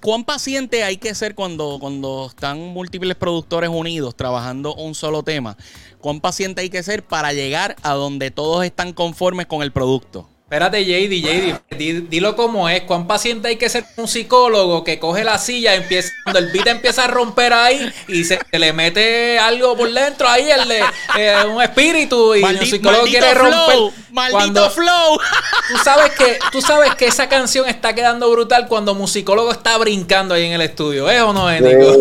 ¿Cuán 0.02 0.24
paciente 0.24 0.82
hay 0.82 0.96
que 0.96 1.14
ser 1.14 1.36
cuando, 1.36 1.78
cuando 1.80 2.26
están 2.26 2.58
múltiples 2.58 3.14
productores 3.14 3.70
unidos 3.70 4.16
trabajando 4.16 4.74
un 4.74 4.96
solo 4.96 5.22
tema? 5.22 5.56
¿Cuán 6.00 6.20
paciente 6.20 6.60
hay 6.60 6.70
que 6.70 6.82
ser 6.82 7.04
para 7.04 7.32
llegar 7.32 7.76
a 7.82 7.92
donde 7.94 8.32
todos 8.32 8.64
están 8.64 8.92
conformes 8.92 9.46
con 9.46 9.62
el 9.62 9.72
producto? 9.72 10.28
Espérate, 10.46 10.84
JD, 10.84 11.58
JD, 11.72 12.08
dilo 12.08 12.36
como 12.36 12.68
es. 12.68 12.82
¿Cuán 12.82 13.08
paciente 13.08 13.48
hay 13.48 13.56
que 13.56 13.68
ser 13.68 13.84
un 13.96 14.06
psicólogo 14.06 14.84
que 14.84 15.00
coge 15.00 15.24
la 15.24 15.38
silla, 15.38 15.74
empieza, 15.74 16.12
cuando 16.22 16.38
el 16.38 16.52
beat 16.52 16.68
empieza 16.68 17.02
a 17.02 17.08
romper 17.08 17.52
ahí 17.52 17.92
y 18.06 18.22
se, 18.22 18.38
le 18.52 18.72
mete 18.72 19.40
algo 19.40 19.76
por 19.76 19.90
dentro 19.92 20.28
ahí, 20.28 20.48
el 20.48 20.70
eh, 21.18 21.34
un 21.52 21.60
espíritu 21.60 22.36
y 22.36 22.44
el 22.44 22.64
psicólogo 22.64 23.06
quiere 23.06 23.34
romper. 23.34 23.92
maldito 24.12 24.70
flow. 24.70 25.18
Tú 25.68 25.78
sabes, 25.82 26.12
que, 26.12 26.38
tú 26.52 26.62
sabes 26.62 26.94
que 26.94 27.06
esa 27.06 27.28
canción 27.28 27.68
está 27.68 27.92
quedando 27.92 28.30
brutal 28.30 28.68
cuando 28.68 28.94
musicólogo 28.94 29.50
está 29.50 29.76
brincando 29.78 30.32
ahí 30.32 30.44
en 30.44 30.52
el 30.52 30.60
estudio. 30.60 31.10
¿Es 31.10 31.20
o 31.22 31.32
no 31.32 31.50
es, 31.50 31.60
Nico? 31.60 31.92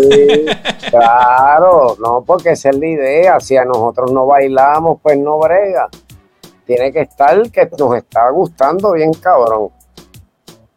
claro, 0.92 1.98
no, 2.00 2.24
porque 2.24 2.52
esa 2.52 2.70
es 2.70 2.78
la 2.78 2.86
idea. 2.86 3.40
Si 3.40 3.58
a 3.58 3.66
nosotros 3.66 4.12
no 4.12 4.28
bailamos, 4.28 5.00
pues 5.02 5.18
no 5.18 5.40
brega 5.40 5.90
tiene 6.66 6.92
que 6.92 7.02
estar 7.02 7.50
que 7.52 7.70
nos 7.78 7.96
está 7.96 8.30
gustando 8.30 8.94
bien 8.94 9.14
cabrón. 9.14 9.70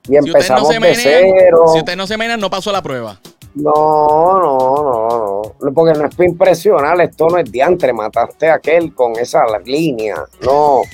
Y 0.08 0.16
empezamos 0.16 0.68
de 0.68 0.94
cero. 0.94 1.64
Si 1.72 1.78
usted 1.78 1.96
no 1.96 2.06
se 2.06 2.16
mena, 2.16 2.36
no 2.36 2.48
pasó 2.48 2.72
la 2.72 2.82
prueba. 2.82 3.18
No, 3.54 3.72
no, 3.72 4.58
no, 4.58 5.42
no. 5.62 5.72
Porque 5.74 5.98
no 5.98 6.06
es 6.06 6.14
para 6.14 6.28
impresionar, 6.28 7.00
esto 7.00 7.28
no 7.28 7.38
es 7.38 7.50
diantre. 7.50 7.92
Mataste 7.92 8.48
a 8.48 8.54
aquel 8.54 8.94
con 8.94 9.18
esa 9.18 9.42
línea. 9.64 10.16
No. 10.42 10.82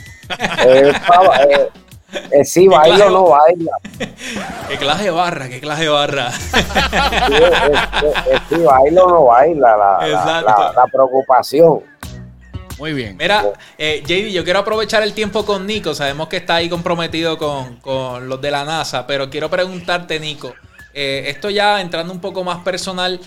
Eh, 0.67 0.91
eh, 1.51 1.69
eh, 2.31 2.45
sí, 2.47 2.67
baila 2.67 3.09
o 3.09 3.11
no 3.11 3.29
baila. 3.29 3.73
Qué 4.69 4.79
clase 4.79 5.05
de 5.05 5.11
barra, 5.11 5.51
qué 5.51 5.61
clase 5.61 5.83
de 5.83 5.89
barra. 5.91 6.31
Sí, 8.49 8.57
baila 8.65 9.05
o 9.05 9.11
no 9.11 9.25
baila, 9.27 9.77
la, 9.77 10.73
la 10.75 10.87
preocupación. 10.91 11.83
Muy 12.79 12.93
bien. 12.93 13.17
Mira, 13.17 13.53
eh, 13.79 14.03
JD, 14.05 14.33
yo 14.33 14.43
quiero 14.45 14.59
aprovechar 14.59 15.03
el 15.03 15.13
tiempo 15.13 15.45
con 15.45 15.67
Nico. 15.67 15.95
Sabemos 15.95 16.29
que 16.29 16.39
está 16.39 16.57
ahí 16.57 16.69
comprometido 16.69 17.39
con, 17.39 18.29
los 18.29 18.41
de 18.41 18.51
la 18.51 18.65
NASA, 18.65 19.07
pero 19.07 19.31
quiero 19.31 19.49
preguntarte, 19.49 20.19
Nico, 20.19 20.55
eh, 20.93 21.25
esto 21.29 21.51
ya 21.51 21.81
entrando 21.81 22.13
un 22.13 22.21
poco 22.21 22.43
más 22.43 22.59
personal, 22.65 23.21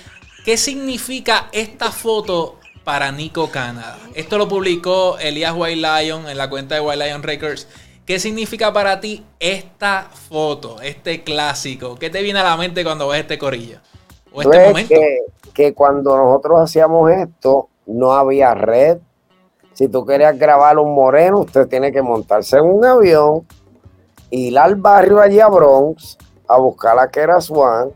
¿qué 0.43 0.57
significa 0.57 1.47
esta 1.51 1.91
foto 1.91 2.59
para 2.83 3.11
Nico 3.11 3.49
Canadá? 3.49 3.97
Esto 4.15 4.37
lo 4.37 4.47
publicó 4.47 5.17
Elias 5.17 5.53
White 5.55 5.75
Lion 5.77 6.27
en 6.27 6.37
la 6.37 6.49
cuenta 6.49 6.75
de 6.75 6.81
White 6.81 7.05
Lion 7.05 7.23
Records. 7.23 7.67
¿Qué 8.05 8.19
significa 8.19 8.71
para 8.71 8.99
ti 9.01 9.25
esta 9.39 10.09
foto, 10.29 10.81
este 10.81 11.23
clásico? 11.23 11.97
¿Qué 11.97 12.09
te 12.09 12.21
viene 12.21 12.39
a 12.39 12.43
la 12.43 12.57
mente 12.57 12.83
cuando 12.83 13.09
ves 13.09 13.21
este 13.21 13.37
corillo? 13.37 13.79
¿O 14.31 14.41
este 14.41 14.55
pues 14.57 14.67
momento? 14.67 14.95
Que, 14.95 15.17
que 15.53 15.73
cuando 15.73 16.15
nosotros 16.15 16.59
hacíamos 16.61 17.11
esto, 17.11 17.67
no 17.85 18.13
había 18.13 18.53
red, 18.53 18.99
si 19.77 19.87
tú 19.89 20.03
querías 20.03 20.35
grabar 20.39 20.79
un 20.79 20.95
moreno, 20.95 21.41
usted 21.41 21.67
tiene 21.67 21.91
que 21.91 22.01
montarse 22.01 22.57
en 22.57 22.63
un 22.63 22.83
avión, 22.83 23.45
ir 24.31 24.57
al 24.57 24.75
barrio 24.75 25.21
allí 25.21 25.39
a 25.39 25.47
Bronx 25.47 26.17
a 26.47 26.57
buscar 26.57 26.97
a 26.97 27.07
Kera 27.11 27.39
Swan. 27.39 27.91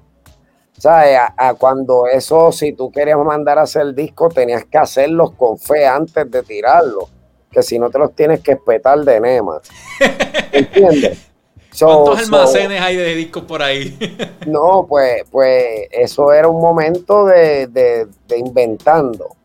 sea, 0.78 1.34
A, 1.36 1.56
cuando 1.56 2.06
eso, 2.06 2.52
si 2.52 2.74
tú 2.74 2.92
querías 2.92 3.18
mandar 3.18 3.58
a 3.58 3.64
hacer 3.64 3.82
el 3.82 3.96
disco, 3.96 4.30
tenías 4.30 4.64
que 4.66 4.78
hacerlos 4.78 5.32
con 5.32 5.58
fe 5.58 5.88
antes 5.88 6.30
de 6.30 6.44
tirarlo, 6.44 7.10
que 7.50 7.64
si 7.64 7.80
no 7.80 7.90
te 7.90 7.98
los 7.98 8.14
tienes 8.14 8.42
que 8.42 8.52
espetar 8.52 9.00
de 9.00 9.20
nema. 9.20 9.60
¿Entiendes? 10.52 11.32
¿Cuántos 11.80 12.20
almacenes 12.20 12.80
hay 12.80 12.96
de 12.96 13.16
discos 13.16 13.44
por 13.46 13.64
ahí? 13.64 13.98
no, 14.46 14.86
pues, 14.88 15.24
pues 15.32 15.88
eso 15.90 16.32
era 16.32 16.48
un 16.48 16.62
momento 16.62 17.26
de, 17.26 17.66
de 17.66 18.38
inventando. 18.38 19.41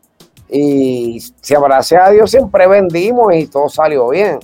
Y 0.49 1.19
si 1.19 1.55
gracias 1.55 2.01
a 2.01 2.09
Dios 2.11 2.31
siempre 2.31 2.67
vendimos 2.67 3.33
y 3.33 3.47
todo 3.47 3.69
salió 3.69 4.09
bien. 4.09 4.39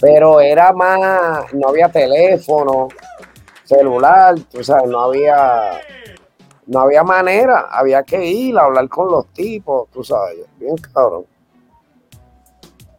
Pero 0.00 0.40
era 0.40 0.72
más, 0.72 1.52
no 1.52 1.68
había 1.68 1.88
teléfono, 1.88 2.88
celular, 3.64 4.36
tú 4.50 4.62
sabes, 4.62 4.88
no 4.88 5.00
había, 5.00 5.80
no 6.66 6.80
había 6.80 7.02
manera, 7.02 7.68
había 7.70 8.02
que 8.02 8.24
ir 8.24 8.56
a 8.56 8.64
hablar 8.64 8.88
con 8.88 9.10
los 9.10 9.26
tipos, 9.32 9.88
tú 9.90 10.04
sabes, 10.04 10.38
bien 10.58 10.76
cabrón. 10.76 11.26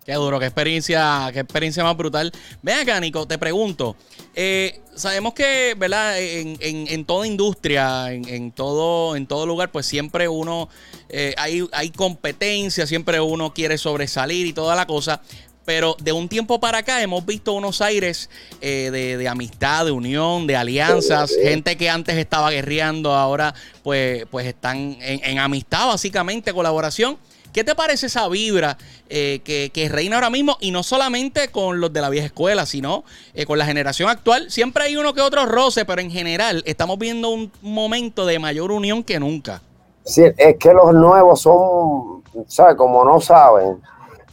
Qué 0.06 0.16
duro, 0.16 0.40
qué 0.40 0.46
experiencia, 0.46 1.30
qué 1.32 1.42
experiencia 1.42 1.84
más 1.84 1.96
brutal. 1.96 2.32
Ven 2.64 2.80
acá, 2.80 3.00
Nico, 3.00 3.28
te 3.28 3.38
pregunto. 3.38 3.96
Eh, 4.34 4.82
sabemos 5.00 5.34
que, 5.34 5.76
¿verdad? 5.78 6.20
En, 6.20 7.06
toda 7.06 7.26
industria, 7.26 8.12
en, 8.12 8.52
todo, 8.52 9.16
en 9.16 9.26
todo 9.26 9.46
lugar, 9.46 9.72
pues 9.72 9.86
siempre 9.86 10.28
uno, 10.28 10.70
eh, 11.10 11.34
hay, 11.38 11.68
hay 11.72 11.90
competencia, 11.90 12.86
siempre 12.86 13.20
uno 13.20 13.54
quiere 13.54 13.78
sobresalir 13.78 14.46
y 14.46 14.54
toda 14.54 14.76
la 14.76 14.86
cosa. 14.86 15.22
Pero 15.66 15.96
de 16.00 16.12
un 16.12 16.28
tiempo 16.28 16.60
para 16.60 16.80
acá 16.80 17.02
hemos 17.02 17.26
visto 17.26 17.54
unos 17.54 17.82
aires 17.82 18.30
eh, 18.60 18.90
de, 18.92 19.28
amistad, 19.28 19.86
de 19.86 19.92
unión, 19.92 20.48
de 20.48 20.56
alianzas. 20.56 21.32
Gente 21.42 21.78
que 21.78 21.90
antes 21.90 22.18
estaba 22.18 22.50
guerreando, 22.50 23.14
ahora 23.14 23.54
pues, 23.84 24.26
pues 24.32 24.48
están 24.48 24.98
en, 25.00 25.22
en 25.24 25.40
amistad, 25.40 25.88
básicamente, 25.88 26.54
colaboración. 26.54 27.18
¿Qué 27.54 27.64
te 27.64 27.74
parece 27.74 28.06
esa 28.06 28.28
vibra 28.28 28.78
eh, 29.10 29.42
que, 29.44 29.90
reina 29.90 30.18
ahora 30.18 30.30
mismo? 30.30 30.58
Y 30.60 30.72
no 30.72 30.84
solamente 30.84 31.50
con 31.50 31.80
los 31.80 31.92
de 31.92 32.02
la 32.02 32.10
vieja 32.10 32.28
escuela, 32.28 32.66
sino 32.66 33.04
eh, 33.34 33.46
con 33.46 33.58
la 33.58 33.66
generación 33.66 34.10
actual. 34.10 34.52
Siempre 34.52 34.84
hay 34.84 34.98
uno 34.98 35.14
que 35.14 35.22
otro 35.22 35.46
roce, 35.46 35.84
pero 35.86 36.02
en 36.02 36.12
general 36.12 36.62
estamos 36.66 37.00
viendo 37.00 37.30
un 37.30 37.52
momento 37.62 38.26
de 38.26 38.38
mayor 38.38 38.72
unión 38.72 39.04
que 39.04 39.20
nunca. 39.20 39.62
Sí, 40.04 40.24
es 40.38 40.58
que 40.58 40.74
los 40.74 40.94
nuevos 40.94 41.42
son, 41.42 42.24
¿sabes? 42.48 42.76
Como 42.76 43.04
no 43.04 43.20
saben. 43.20 43.82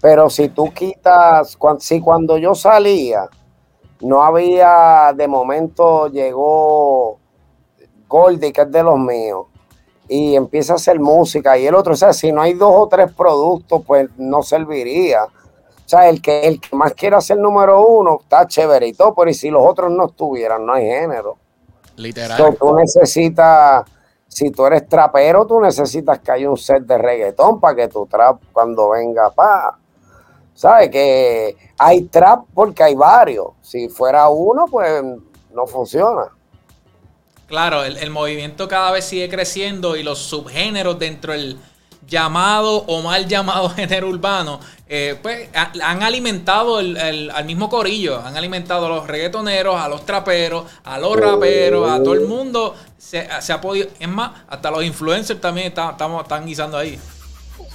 Pero 0.01 0.29
si 0.29 0.51
tú 0.51 0.73
quitas, 0.73 1.57
si 1.81 2.01
cuando 2.01 2.37
yo 2.37 2.55
salía, 2.55 3.29
no 4.01 4.23
había, 4.23 5.13
de 5.17 5.27
momento 5.27 6.09
llegó 6.09 7.19
Goldie, 8.07 8.53
que 8.53 8.61
es 8.61 8.71
de 8.71 8.83
los 8.83 8.99
míos 8.99 9.47
y 10.09 10.37
empieza 10.37 10.75
a 10.75 10.77
hacer 10.77 11.01
música 11.01 11.59
y 11.59 11.67
el 11.67 11.75
otro, 11.75 11.95
o 11.95 11.97
sea, 11.97 12.13
si 12.13 12.31
no 12.33 12.43
hay 12.43 12.55
dos 12.55 12.73
o 12.75 12.89
tres 12.89 13.13
productos, 13.13 13.83
pues 13.87 14.09
no 14.17 14.43
serviría. 14.43 15.25
O 15.25 15.89
sea, 15.89 16.09
el 16.09 16.21
que, 16.21 16.47
el 16.47 16.61
que 16.61 16.75
más 16.75 16.95
quiera 16.95 17.21
ser 17.21 17.39
número 17.39 17.87
uno 17.87 18.19
está 18.23 18.47
chévere 18.47 18.89
y 18.89 18.93
todo, 18.93 19.15
pero 19.15 19.33
si 19.33 19.51
los 19.51 19.63
otros 19.65 19.91
no 19.91 20.07
estuvieran, 20.07 20.67
no 20.67 20.73
hay 20.73 20.85
género. 20.85 21.37
Literal. 21.97 22.57
tú 22.59 22.75
necesitas, 22.75 23.85
si 24.29 24.51
tú 24.51 24.67
eres 24.67 24.89
trapero, 24.89 25.47
tú 25.47 25.61
necesitas 25.61 26.19
que 26.19 26.33
haya 26.33 26.51
un 26.51 26.57
set 26.57 26.83
de 26.83 26.99
reggaetón 26.99 27.59
para 27.59 27.75
que 27.75 27.89
tu 27.89 28.07
trap 28.07 28.41
cuando 28.53 28.91
venga 28.91 29.31
pa. 29.31 29.79
¿Sabes? 30.55 30.91
Que 30.91 31.57
hay 31.79 32.03
trap 32.03 32.47
porque 32.55 32.83
hay 32.83 32.95
varios. 32.95 33.49
Si 33.63 33.89
fuera 33.89 34.29
uno, 34.29 34.67
pues 34.71 35.03
no 35.53 35.67
funciona. 35.67 36.36
Claro, 37.47 37.85
el, 37.85 38.11
movimiento 38.11 38.67
cada 38.67 38.91
vez 38.91 39.05
sigue 39.05 39.29
creciendo 39.29 39.97
y 39.97 40.03
los 40.03 40.19
subgéneros 40.19 40.99
dentro 40.99 41.33
del 41.33 41.57
llamado 42.07 42.85
o 42.87 43.03
mal 43.03 43.27
llamado 43.27 43.69
género 43.77 44.09
urbano, 44.09 44.59
eh, 44.89 45.17
pues 45.23 45.49
han 45.55 46.03
alimentado 46.03 46.81
el, 46.81 47.31
al 47.31 47.45
mismo 47.45 47.69
corillo, 47.69 48.21
han 48.21 48.37
alimentado 48.37 48.87
a 48.87 48.89
los 48.89 49.07
reggaetoneros, 49.07 49.77
a 49.77 49.89
los 49.89 50.05
traperos, 50.05 50.65
a 50.85 50.99
los 50.99 51.17
raperos, 51.17 51.89
a 51.89 52.03
todo 52.03 52.15
el 52.15 52.27
mundo. 52.27 52.75
Se, 52.99 53.21
ha 53.21 53.61
podido, 53.61 53.89
es 54.01 54.09
más, 54.09 54.33
hasta 54.49 54.71
los 54.71 54.85
influencers 54.85 55.41
también 55.41 55.69
estamos, 55.69 56.23
están 56.23 56.47
guisando 56.47 56.77
ahí. 56.77 56.99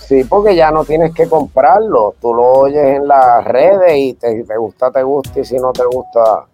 Sí, 0.02 0.26
porque 0.26 0.54
ya 0.54 0.72
no 0.72 0.84
tienes 0.84 1.14
que 1.14 1.30
comprarlo, 1.30 2.16
tú 2.20 2.34
lo 2.34 2.44
oyes 2.44 2.98
en 2.98 3.08
las 3.08 3.46
redes 3.46 3.98
y 3.98 4.14
te, 4.16 4.44
te 4.44 4.58
gusta, 4.58 4.92
te 4.92 5.04
gusta 5.04 5.40
y 5.40 5.46
si 5.46 5.56
no 5.56 5.72
te 5.72 5.86
gusta, 5.86 6.46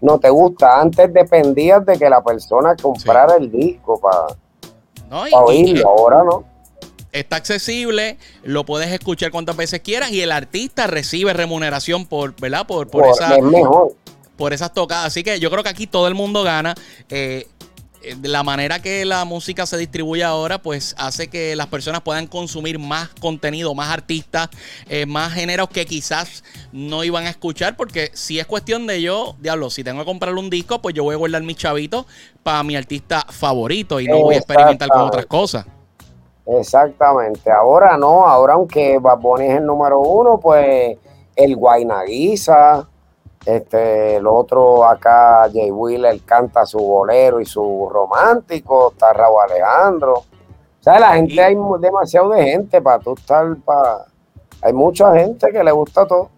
no 0.00 0.18
te 0.18 0.30
gusta. 0.30 0.80
Antes 0.80 1.12
dependías 1.12 1.84
de 1.84 1.98
que 1.98 2.08
la 2.08 2.22
persona 2.22 2.76
comprara 2.76 3.36
el 3.36 3.50
disco 3.50 4.00
para 4.00 5.28
oírlo, 5.32 5.88
ahora 5.88 6.22
no. 6.24 6.44
Está 7.12 7.36
accesible, 7.36 8.18
lo 8.44 8.64
puedes 8.64 8.92
escuchar 8.92 9.32
cuantas 9.32 9.56
veces 9.56 9.80
quieras 9.80 10.12
y 10.12 10.20
el 10.20 10.30
artista 10.30 10.86
recibe 10.86 11.32
remuneración 11.32 12.06
por, 12.06 12.36
¿verdad? 12.40 12.66
Por, 12.68 12.88
por, 12.88 13.04
esa, 13.06 13.36
por 14.36 14.52
esas 14.52 14.72
tocadas. 14.72 15.06
Así 15.06 15.24
que 15.24 15.40
yo 15.40 15.50
creo 15.50 15.64
que 15.64 15.70
aquí 15.70 15.88
todo 15.88 16.06
el 16.06 16.14
mundo 16.14 16.44
gana. 16.44 16.74
Eh, 17.08 17.48
la 18.22 18.42
manera 18.42 18.80
que 18.80 19.04
la 19.04 19.24
música 19.24 19.66
se 19.66 19.76
distribuye 19.76 20.24
ahora, 20.24 20.58
pues 20.58 20.94
hace 20.98 21.28
que 21.28 21.54
las 21.56 21.66
personas 21.66 22.00
puedan 22.00 22.26
consumir 22.26 22.78
más 22.78 23.08
contenido, 23.20 23.74
más 23.74 23.90
artistas, 23.92 24.48
eh, 24.88 25.06
más 25.06 25.32
géneros 25.32 25.68
que 25.68 25.86
quizás 25.86 26.42
no 26.72 27.04
iban 27.04 27.26
a 27.26 27.30
escuchar, 27.30 27.76
porque 27.76 28.10
si 28.14 28.38
es 28.38 28.46
cuestión 28.46 28.86
de 28.86 29.02
yo, 29.02 29.36
diablo, 29.40 29.70
si 29.70 29.84
tengo 29.84 30.00
que 30.00 30.06
comprarle 30.06 30.40
un 30.40 30.50
disco, 30.50 30.80
pues 30.80 30.94
yo 30.94 31.04
voy 31.04 31.14
a 31.14 31.18
guardar 31.18 31.42
mi 31.42 31.54
chavito 31.54 32.06
para 32.42 32.62
mi 32.62 32.76
artista 32.76 33.24
favorito 33.28 34.00
y 34.00 34.06
no 34.06 34.18
voy 34.20 34.34
a 34.34 34.38
experimentar 34.38 34.88
con 34.88 35.02
otras 35.02 35.26
cosas. 35.26 35.66
Exactamente, 36.46 37.50
ahora 37.50 37.96
no, 37.96 38.26
ahora 38.26 38.54
aunque 38.54 38.98
Bad 38.98 39.20
es 39.40 39.58
el 39.58 39.66
número 39.66 40.00
uno, 40.00 40.40
pues 40.40 40.96
el 41.36 41.56
Guaynaguiza, 41.56 42.88
este, 43.44 44.16
el 44.16 44.26
otro 44.26 44.84
acá, 44.84 45.48
Jay 45.52 45.70
Wheeler 45.70 46.20
canta 46.22 46.66
su 46.66 46.78
bolero 46.78 47.40
y 47.40 47.46
su 47.46 47.88
romántico, 47.90 48.92
está 48.92 49.12
Raúl 49.12 49.42
Alejandro. 49.50 50.14
O 50.14 50.82
sea, 50.82 50.98
la 50.98 51.14
gente, 51.14 51.40
hay 51.42 51.56
demasiado 51.78 52.30
de 52.30 52.44
gente 52.44 52.80
para 52.80 52.98
tú 52.98 53.14
estar, 53.14 53.56
para... 53.64 54.06
Hay 54.62 54.72
mucha 54.72 55.14
gente 55.14 55.50
que 55.50 55.64
le 55.64 55.72
gusta 55.72 56.06
todo. 56.06 56.30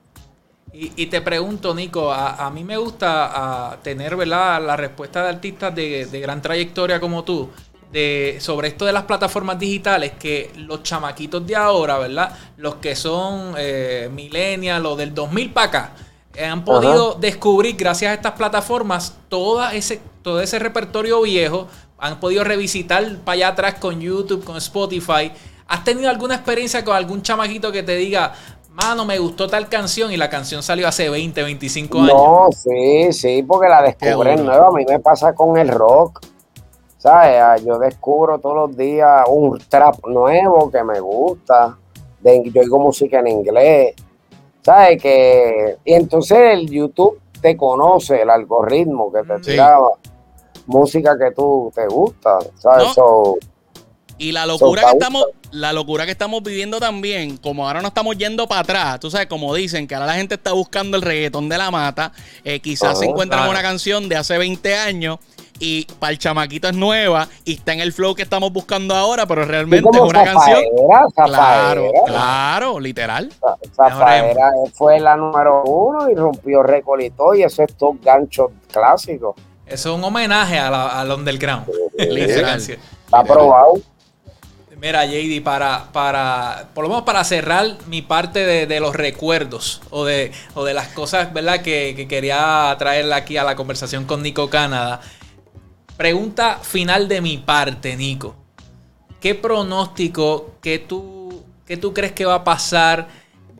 Y, 0.74 1.06
te 1.06 1.20
pregunto, 1.20 1.74
Nico, 1.74 2.10
a, 2.10 2.48
mí 2.50 2.64
me 2.64 2.78
gusta 2.78 3.78
tener 3.82 4.16
¿verdad? 4.16 4.62
la 4.64 4.74
respuesta 4.74 5.22
de 5.22 5.28
artistas 5.28 5.74
de, 5.74 6.20
gran 6.22 6.40
trayectoria 6.40 6.98
como 6.98 7.24
tú, 7.24 7.50
de, 7.92 8.38
sobre 8.40 8.68
esto 8.68 8.86
de 8.86 8.92
las 8.92 9.02
plataformas 9.02 9.58
digitales, 9.58 10.12
que 10.12 10.50
los 10.56 10.82
chamaquitos 10.82 11.46
de 11.46 11.56
ahora, 11.56 11.98
¿verdad? 11.98 12.34
Los 12.56 12.76
que 12.76 12.96
son 12.96 13.54
eh, 13.58 14.08
millennials, 14.10 14.82
los 14.82 14.96
del 14.96 15.12
2000 15.12 15.52
para 15.52 15.66
acá, 15.66 15.92
han 16.40 16.64
podido 16.64 17.14
descubrir, 17.14 17.76
gracias 17.76 18.10
a 18.10 18.14
estas 18.14 18.32
plataformas, 18.32 19.16
todo 19.28 19.68
ese, 19.70 20.00
todo 20.22 20.40
ese 20.40 20.58
repertorio 20.58 21.20
viejo. 21.22 21.66
Han 21.98 22.18
podido 22.18 22.42
revisitar 22.42 23.04
para 23.18 23.34
allá 23.34 23.48
atrás 23.48 23.74
con 23.74 24.00
YouTube, 24.00 24.44
con 24.44 24.56
Spotify. 24.56 25.30
¿Has 25.68 25.84
tenido 25.84 26.10
alguna 26.10 26.34
experiencia 26.34 26.84
con 26.84 26.96
algún 26.96 27.22
chamaquito 27.22 27.70
que 27.70 27.82
te 27.82 27.96
diga, 27.96 28.32
mano, 28.70 29.04
me 29.04 29.18
gustó 29.18 29.48
tal 29.48 29.68
canción 29.68 30.10
y 30.10 30.16
la 30.16 30.28
canción 30.28 30.62
salió 30.62 30.88
hace 30.88 31.08
20, 31.08 31.42
25 31.42 31.98
años? 31.98 32.12
No, 32.12 32.48
sí, 32.52 33.12
sí, 33.12 33.42
porque 33.42 33.68
la 33.68 33.82
descubrí 33.82 34.36
nueva. 34.36 34.68
A 34.68 34.72
mí 34.72 34.84
me 34.88 34.98
pasa 34.98 35.34
con 35.34 35.56
el 35.56 35.68
rock. 35.68 36.20
¿sabes? 37.02 37.40
Ah, 37.42 37.56
yo 37.56 37.80
descubro 37.80 38.38
todos 38.38 38.68
los 38.68 38.76
días 38.76 39.22
un 39.28 39.58
trap 39.68 40.06
nuevo 40.06 40.70
que 40.70 40.84
me 40.84 41.00
gusta. 41.00 41.76
Yo 42.22 42.60
oigo 42.60 42.78
música 42.78 43.18
en 43.18 43.26
inglés. 43.26 43.96
¿Sabes? 44.62 45.02
Que, 45.02 45.76
y 45.84 45.94
entonces 45.94 46.38
el 46.52 46.70
YouTube 46.70 47.20
te 47.40 47.56
conoce, 47.56 48.22
el 48.22 48.30
algoritmo 48.30 49.12
que 49.12 49.22
te 49.22 49.38
tiraba 49.40 49.90
música 50.66 51.16
que 51.18 51.32
tú 51.32 51.72
te 51.74 51.86
gusta. 51.86 52.38
¿Sabes? 52.58 52.88
y 54.18 54.30
la 54.30 54.46
locura 54.46 54.82
que 54.82 54.92
estamos, 54.92 55.26
la 55.50 55.72
locura 55.72 56.04
que 56.04 56.12
estamos 56.12 56.42
viviendo 56.44 56.78
también, 56.78 57.38
como 57.38 57.66
ahora 57.66 57.82
no 57.82 57.88
estamos 57.88 58.16
yendo 58.16 58.46
para 58.46 58.60
atrás, 58.60 59.00
tú 59.00 59.10
sabes, 59.10 59.26
como 59.26 59.52
dicen, 59.52 59.88
que 59.88 59.96
ahora 59.96 60.06
la 60.06 60.14
gente 60.14 60.36
está 60.36 60.52
buscando 60.52 60.96
el 60.96 61.02
reggaetón 61.02 61.48
de 61.48 61.58
la 61.58 61.72
mata, 61.72 62.12
eh, 62.44 62.60
quizás 62.60 63.00
se 63.00 63.06
encuentran 63.06 63.48
una 63.48 63.62
canción 63.62 64.08
de 64.08 64.16
hace 64.16 64.38
20 64.38 64.76
años 64.76 65.18
y 65.62 65.84
para 66.00 66.10
el 66.10 66.18
chamaquito 66.18 66.68
es 66.68 66.74
nueva 66.74 67.28
y 67.44 67.54
está 67.54 67.72
en 67.72 67.78
el 67.78 67.92
flow 67.92 68.16
que 68.16 68.22
estamos 68.22 68.52
buscando 68.52 68.96
ahora, 68.96 69.26
pero 69.26 69.44
realmente 69.44 69.88
es 69.88 70.00
una 70.00 70.24
canción. 70.24 70.58
claro, 71.14 71.90
claro, 72.04 72.80
literal. 72.80 73.32
Zafaera 73.72 74.50
fue 74.74 74.98
la 74.98 75.16
número 75.16 75.62
uno 75.62 76.10
y 76.10 76.16
rompió 76.16 76.64
récord 76.64 77.00
y 77.00 77.10
todo, 77.10 77.34
y 77.34 77.44
eso 77.44 77.62
es 77.62 77.74
todo 77.76 77.96
gancho 78.02 78.50
clásico. 78.72 79.36
Eso 79.64 79.90
es 79.90 79.96
un 79.96 80.02
homenaje 80.02 80.58
a 80.58 81.00
al 81.00 81.12
underground. 81.12 81.66
Está 81.96 82.80
aprobado. 83.12 83.74
Mira, 84.80 85.06
JD, 85.06 85.44
para, 85.44 85.92
para, 85.92 86.70
por 86.74 86.82
lo 86.82 86.88
menos 86.88 87.04
para 87.04 87.22
cerrar 87.22 87.76
mi 87.86 88.02
parte 88.02 88.66
de, 88.66 88.80
los 88.80 88.96
recuerdos 88.96 89.80
o 89.90 90.04
de, 90.04 90.32
o 90.54 90.64
de 90.64 90.74
las 90.74 90.88
cosas, 90.88 91.32
¿verdad? 91.32 91.62
Que, 91.62 91.94
que 91.94 92.08
quería 92.08 92.74
traerla 92.80 93.14
aquí 93.14 93.36
a 93.36 93.44
la 93.44 93.54
conversación 93.54 94.06
con 94.06 94.24
Nico 94.24 94.50
Canadá. 94.50 95.00
Pregunta 96.02 96.58
final 96.60 97.06
de 97.06 97.20
mi 97.20 97.38
parte, 97.38 97.96
Nico. 97.96 98.34
¿Qué 99.20 99.36
pronóstico 99.36 100.50
que 100.60 100.80
tú, 100.80 101.44
que 101.64 101.76
tú 101.76 101.94
crees 101.94 102.10
que 102.10 102.24
va 102.24 102.34
a 102.34 102.42
pasar? 102.42 103.06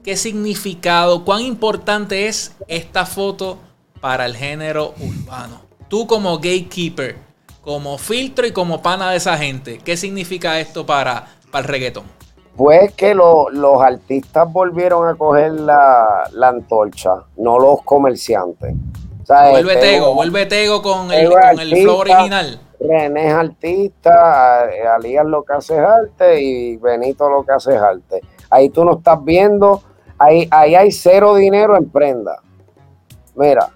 ¿Qué 0.03 0.17
significado? 0.17 1.25
¿Cuán 1.25 1.43
importante 1.43 2.27
es 2.27 2.53
esta 2.67 3.07
foto 3.07 3.59
para 4.01 4.27
el 4.27 4.37
género 4.37 4.93
urbano? 4.99 5.61
Tú 5.87 6.09
como 6.09 6.39
gatekeeper, 6.39 7.15
como 7.61 7.97
filtro 7.97 8.45
y 8.45 8.51
como 8.51 8.83
pana 8.83 9.13
de 9.13 9.19
esa 9.19 9.39
gente, 9.39 9.79
¿qué 9.79 9.97
significa 9.97 10.59
esto 10.59 10.85
para, 10.85 11.29
para 11.53 11.65
el 11.65 11.69
reggaetón? 11.69 12.07
Pues 12.57 12.93
que 12.95 13.15
los 13.15 13.81
artistas 13.81 14.53
volvieron 14.53 15.07
a 15.07 15.15
coger 15.15 15.53
la, 15.53 16.29
la 16.33 16.49
antorcha, 16.49 17.23
no 17.37 17.61
los 17.61 17.83
comerciantes 17.83 18.75
vuelve 19.29 19.77
Tego, 19.77 20.15
vuelve 20.15 20.47
Tego 20.47 20.83
con 20.83 21.13
el, 21.13 21.31
con 21.31 21.61
el 21.61 21.83
flow 21.83 21.99
original. 21.99 22.61
René 22.81 23.29
es 23.29 23.35
artista, 23.35 24.69
Alías 24.95 25.25
lo 25.25 25.45
que 25.45 25.53
hace 25.53 25.75
es 25.75 25.81
arte 25.81 26.41
y 26.41 26.77
Benito 26.77 27.29
lo 27.29 27.45
que 27.45 27.53
hace 27.53 27.75
es 27.75 27.81
arte. 27.81 28.21
Ahí 28.51 28.71
tú 28.71 28.85
no 28.85 28.97
estás 28.99 29.23
viendo, 29.25 29.83
ahí, 30.19 30.49
ahí 30.51 30.75
hay 30.75 30.91
cero 30.91 31.37
dinero 31.37 31.77
en 31.77 31.89
prenda. 31.91 32.41
Mira, 33.37 33.71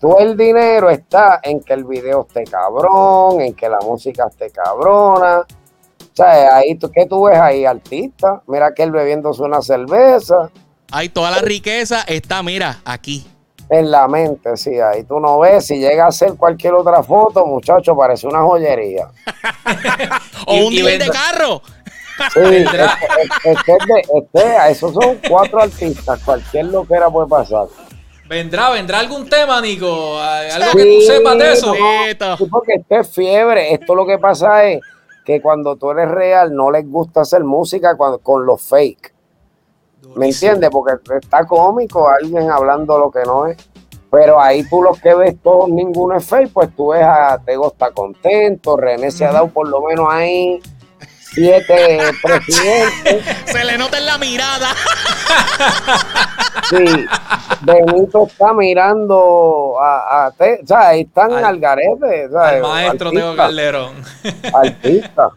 todo 0.00 0.18
el 0.20 0.36
dinero 0.36 0.88
está 0.90 1.40
en 1.42 1.60
que 1.60 1.74
el 1.74 1.84
video 1.84 2.26
esté 2.26 2.44
cabrón, 2.44 3.40
en 3.42 3.54
que 3.54 3.68
la 3.68 3.78
música 3.80 4.26
esté 4.30 4.50
cabrona. 4.50 5.40
O 5.40 6.14
sea, 6.14 6.56
ahí, 6.56 6.76
¿qué 6.92 7.06
tú 7.06 7.24
ves 7.24 7.38
ahí, 7.38 7.64
artista? 7.64 8.42
Mira 8.46 8.72
que 8.74 8.82
él 8.82 8.90
bebiéndose 8.90 9.42
una 9.42 9.60
cerveza. 9.60 10.50
Ahí 10.90 11.10
toda 11.10 11.30
la 11.30 11.38
riqueza 11.38 12.02
está, 12.08 12.42
mira, 12.42 12.80
aquí 12.84 13.26
en 13.70 13.90
la 13.90 14.08
mente, 14.08 14.56
sí, 14.56 14.80
ahí 14.80 15.04
tú 15.04 15.20
no 15.20 15.40
ves, 15.40 15.66
si 15.66 15.78
llega 15.78 16.06
a 16.06 16.12
ser 16.12 16.34
cualquier 16.34 16.74
otra 16.74 17.02
foto, 17.02 17.44
muchacho, 17.44 17.96
parece 17.96 18.26
una 18.26 18.40
joyería. 18.40 19.08
o 20.46 20.54
un 20.54 20.72
nivel 20.72 20.98
de 20.98 21.08
carro. 21.10 21.62
Sí, 22.32 22.40
este, 22.40 22.84
este, 23.44 23.72
este, 23.72 24.18
este, 24.18 24.70
esos 24.70 24.92
son 24.92 25.20
cuatro 25.28 25.62
artistas, 25.62 26.20
cualquier 26.24 26.66
lo 26.66 26.84
que 26.86 26.94
era 26.94 27.10
puede 27.10 27.28
pasar. 27.28 27.66
¿Vendrá, 28.28 28.70
vendrá 28.70 28.98
algún 28.98 29.28
tema, 29.28 29.60
Nico? 29.60 30.18
¿Algo 30.20 30.72
que 30.76 30.84
tú 30.84 31.00
sepas 31.06 31.38
de 31.38 31.52
eso? 31.52 31.74
sí, 31.74 32.44
porque 32.50 32.74
esto 32.74 32.96
es 32.96 33.08
fiebre. 33.08 33.72
Esto 33.72 33.94
lo 33.94 34.06
que 34.06 34.18
pasa 34.18 34.64
es 34.64 34.80
que 35.24 35.40
cuando 35.40 35.76
tú 35.76 35.90
eres 35.90 36.10
real 36.10 36.54
no 36.54 36.70
les 36.70 36.86
gusta 36.86 37.22
hacer 37.22 37.42
música 37.44 37.96
con 37.96 38.44
los 38.44 38.60
fake. 38.62 39.14
¿Me 40.16 40.26
entiendes? 40.26 40.70
Porque 40.70 40.94
está 41.20 41.46
cómico 41.46 42.08
alguien 42.08 42.50
hablando 42.50 42.98
lo 42.98 43.10
que 43.10 43.22
no 43.24 43.46
es. 43.46 43.56
Pero 44.10 44.40
ahí 44.40 44.64
tú 44.64 44.82
lo 44.82 44.94
que 44.94 45.14
ves, 45.14 45.36
todos, 45.42 45.68
ninguno 45.68 46.16
es 46.16 46.26
fake, 46.26 46.50
pues 46.52 46.74
tú 46.74 46.88
ves 46.88 47.02
a 47.02 47.38
Tego 47.44 47.68
está 47.68 47.90
contento, 47.90 48.76
René 48.76 49.10
se 49.10 49.26
ha 49.26 49.32
dado 49.32 49.48
por 49.48 49.68
lo 49.68 49.82
menos 49.82 50.06
ahí 50.10 50.62
siete 51.20 51.98
presidentes. 52.22 53.24
Se 53.44 53.64
le 53.64 53.76
nota 53.76 53.98
en 53.98 54.06
la 54.06 54.16
mirada. 54.16 54.68
Sí, 56.70 57.06
Benito 57.60 58.26
está 58.26 58.54
mirando 58.54 59.76
a, 59.78 60.26
a 60.26 60.28
o 60.28 60.66
sea, 60.66 60.88
ahí 60.88 61.02
están 61.02 61.32
al, 61.32 61.60
garete. 61.60 62.30
Al 62.34 62.62
maestro 62.62 63.10
Teo 63.10 63.36
Calderón. 63.36 64.02
Artista. 64.54 65.28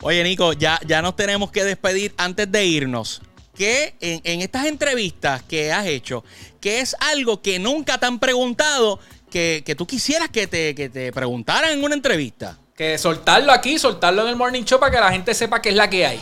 Oye, 0.00 0.24
Nico, 0.24 0.54
ya, 0.54 0.80
ya 0.86 1.02
nos 1.02 1.14
tenemos 1.14 1.50
que 1.50 1.62
despedir 1.62 2.14
antes 2.16 2.50
de 2.50 2.64
irnos 2.64 3.20
que 3.54 3.94
en, 4.00 4.40
estas 4.40 4.66
entrevistas 4.66 5.42
que 5.42 5.72
has 5.72 5.86
hecho, 5.86 6.24
que 6.60 6.80
es 6.80 6.96
algo 7.00 7.42
que 7.42 7.58
nunca 7.58 7.98
te 7.98 8.06
han 8.06 8.18
preguntado, 8.18 8.98
que, 9.30 9.74
tú 9.76 9.86
quisieras 9.86 10.28
que 10.28 10.46
te, 10.46 10.74
que 10.74 10.88
te 10.88 11.12
preguntaran 11.12 11.70
en 11.72 11.84
una 11.84 11.94
entrevista? 11.94 12.58
Que 12.74 12.98
soltarlo 12.98 13.52
aquí, 13.52 13.78
soltarlo 13.78 14.22
en 14.22 14.28
el 14.28 14.36
Morning 14.36 14.64
Show 14.64 14.80
para 14.80 14.92
que 14.92 15.00
la 15.00 15.12
gente 15.12 15.34
sepa 15.34 15.60
qué 15.60 15.70
es 15.70 15.76
la 15.76 15.88
que 15.88 16.06
hay. 16.06 16.20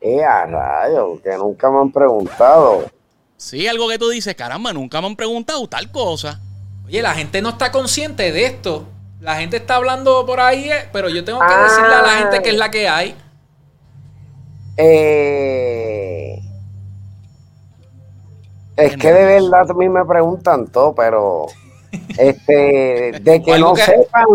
Eh, 0.00 0.24
a 0.24 0.46
rayo, 0.46 1.20
que 1.22 1.36
nunca 1.36 1.70
me 1.70 1.78
han 1.78 1.92
preguntado. 1.92 2.90
Sí, 3.36 3.66
algo 3.66 3.88
que 3.88 3.98
tú 3.98 4.08
dices, 4.08 4.34
caramba, 4.34 4.72
nunca 4.72 5.00
me 5.00 5.06
han 5.06 5.16
preguntado 5.16 5.66
tal 5.68 5.90
cosa. 5.90 6.40
Oye, 6.86 7.02
la 7.02 7.14
gente 7.14 7.40
no 7.42 7.50
está 7.50 7.70
consciente 7.70 8.32
de 8.32 8.46
esto. 8.46 8.86
La 9.20 9.36
gente 9.36 9.58
está 9.58 9.76
hablando 9.76 10.24
por 10.24 10.40
ahí, 10.40 10.70
eh, 10.70 10.88
pero 10.92 11.08
yo 11.08 11.24
tengo 11.24 11.40
que 11.40 11.54
decirle 11.54 11.94
a 11.94 12.02
la 12.02 12.18
gente 12.18 12.42
qué 12.42 12.50
es 12.50 12.56
la 12.56 12.70
que 12.70 12.88
hay. 12.88 13.14
Eh, 14.82 16.40
es 18.76 18.96
que 18.96 19.12
de 19.12 19.24
verdad 19.40 19.70
a 19.70 19.74
mí 19.74 19.88
me 19.90 20.04
preguntan 20.06 20.68
todo, 20.68 20.94
pero 20.94 21.46
este, 22.18 23.12
de 23.20 23.42
que 23.42 23.58
no 23.58 23.76
sepan 23.76 24.26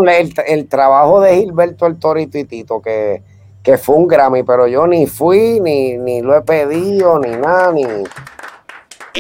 el, 0.45 0.67
trabajo 0.67 1.19
de 1.21 1.38
Gilberto 1.38 1.88
el 1.88 1.97
Torito 1.97 2.38
y 2.38 2.43
Tito, 2.43 2.79
que, 2.79 3.23
que 3.63 3.79
fue 3.79 3.95
un 3.95 4.08
Grammy, 4.08 4.43
pero 4.43 4.67
yo 4.67 4.86
ni 4.86 5.08
fui, 5.08 5.60
ni, 5.60 5.97
ni 5.97 6.21
lo 6.21 6.36
he 6.36 6.41
pedido, 6.41 7.17
ni 7.17 7.31
nada, 7.31 7.71
ni 7.71 7.86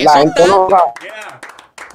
la 0.03 0.11
gente 0.19 0.47
no 0.47 0.67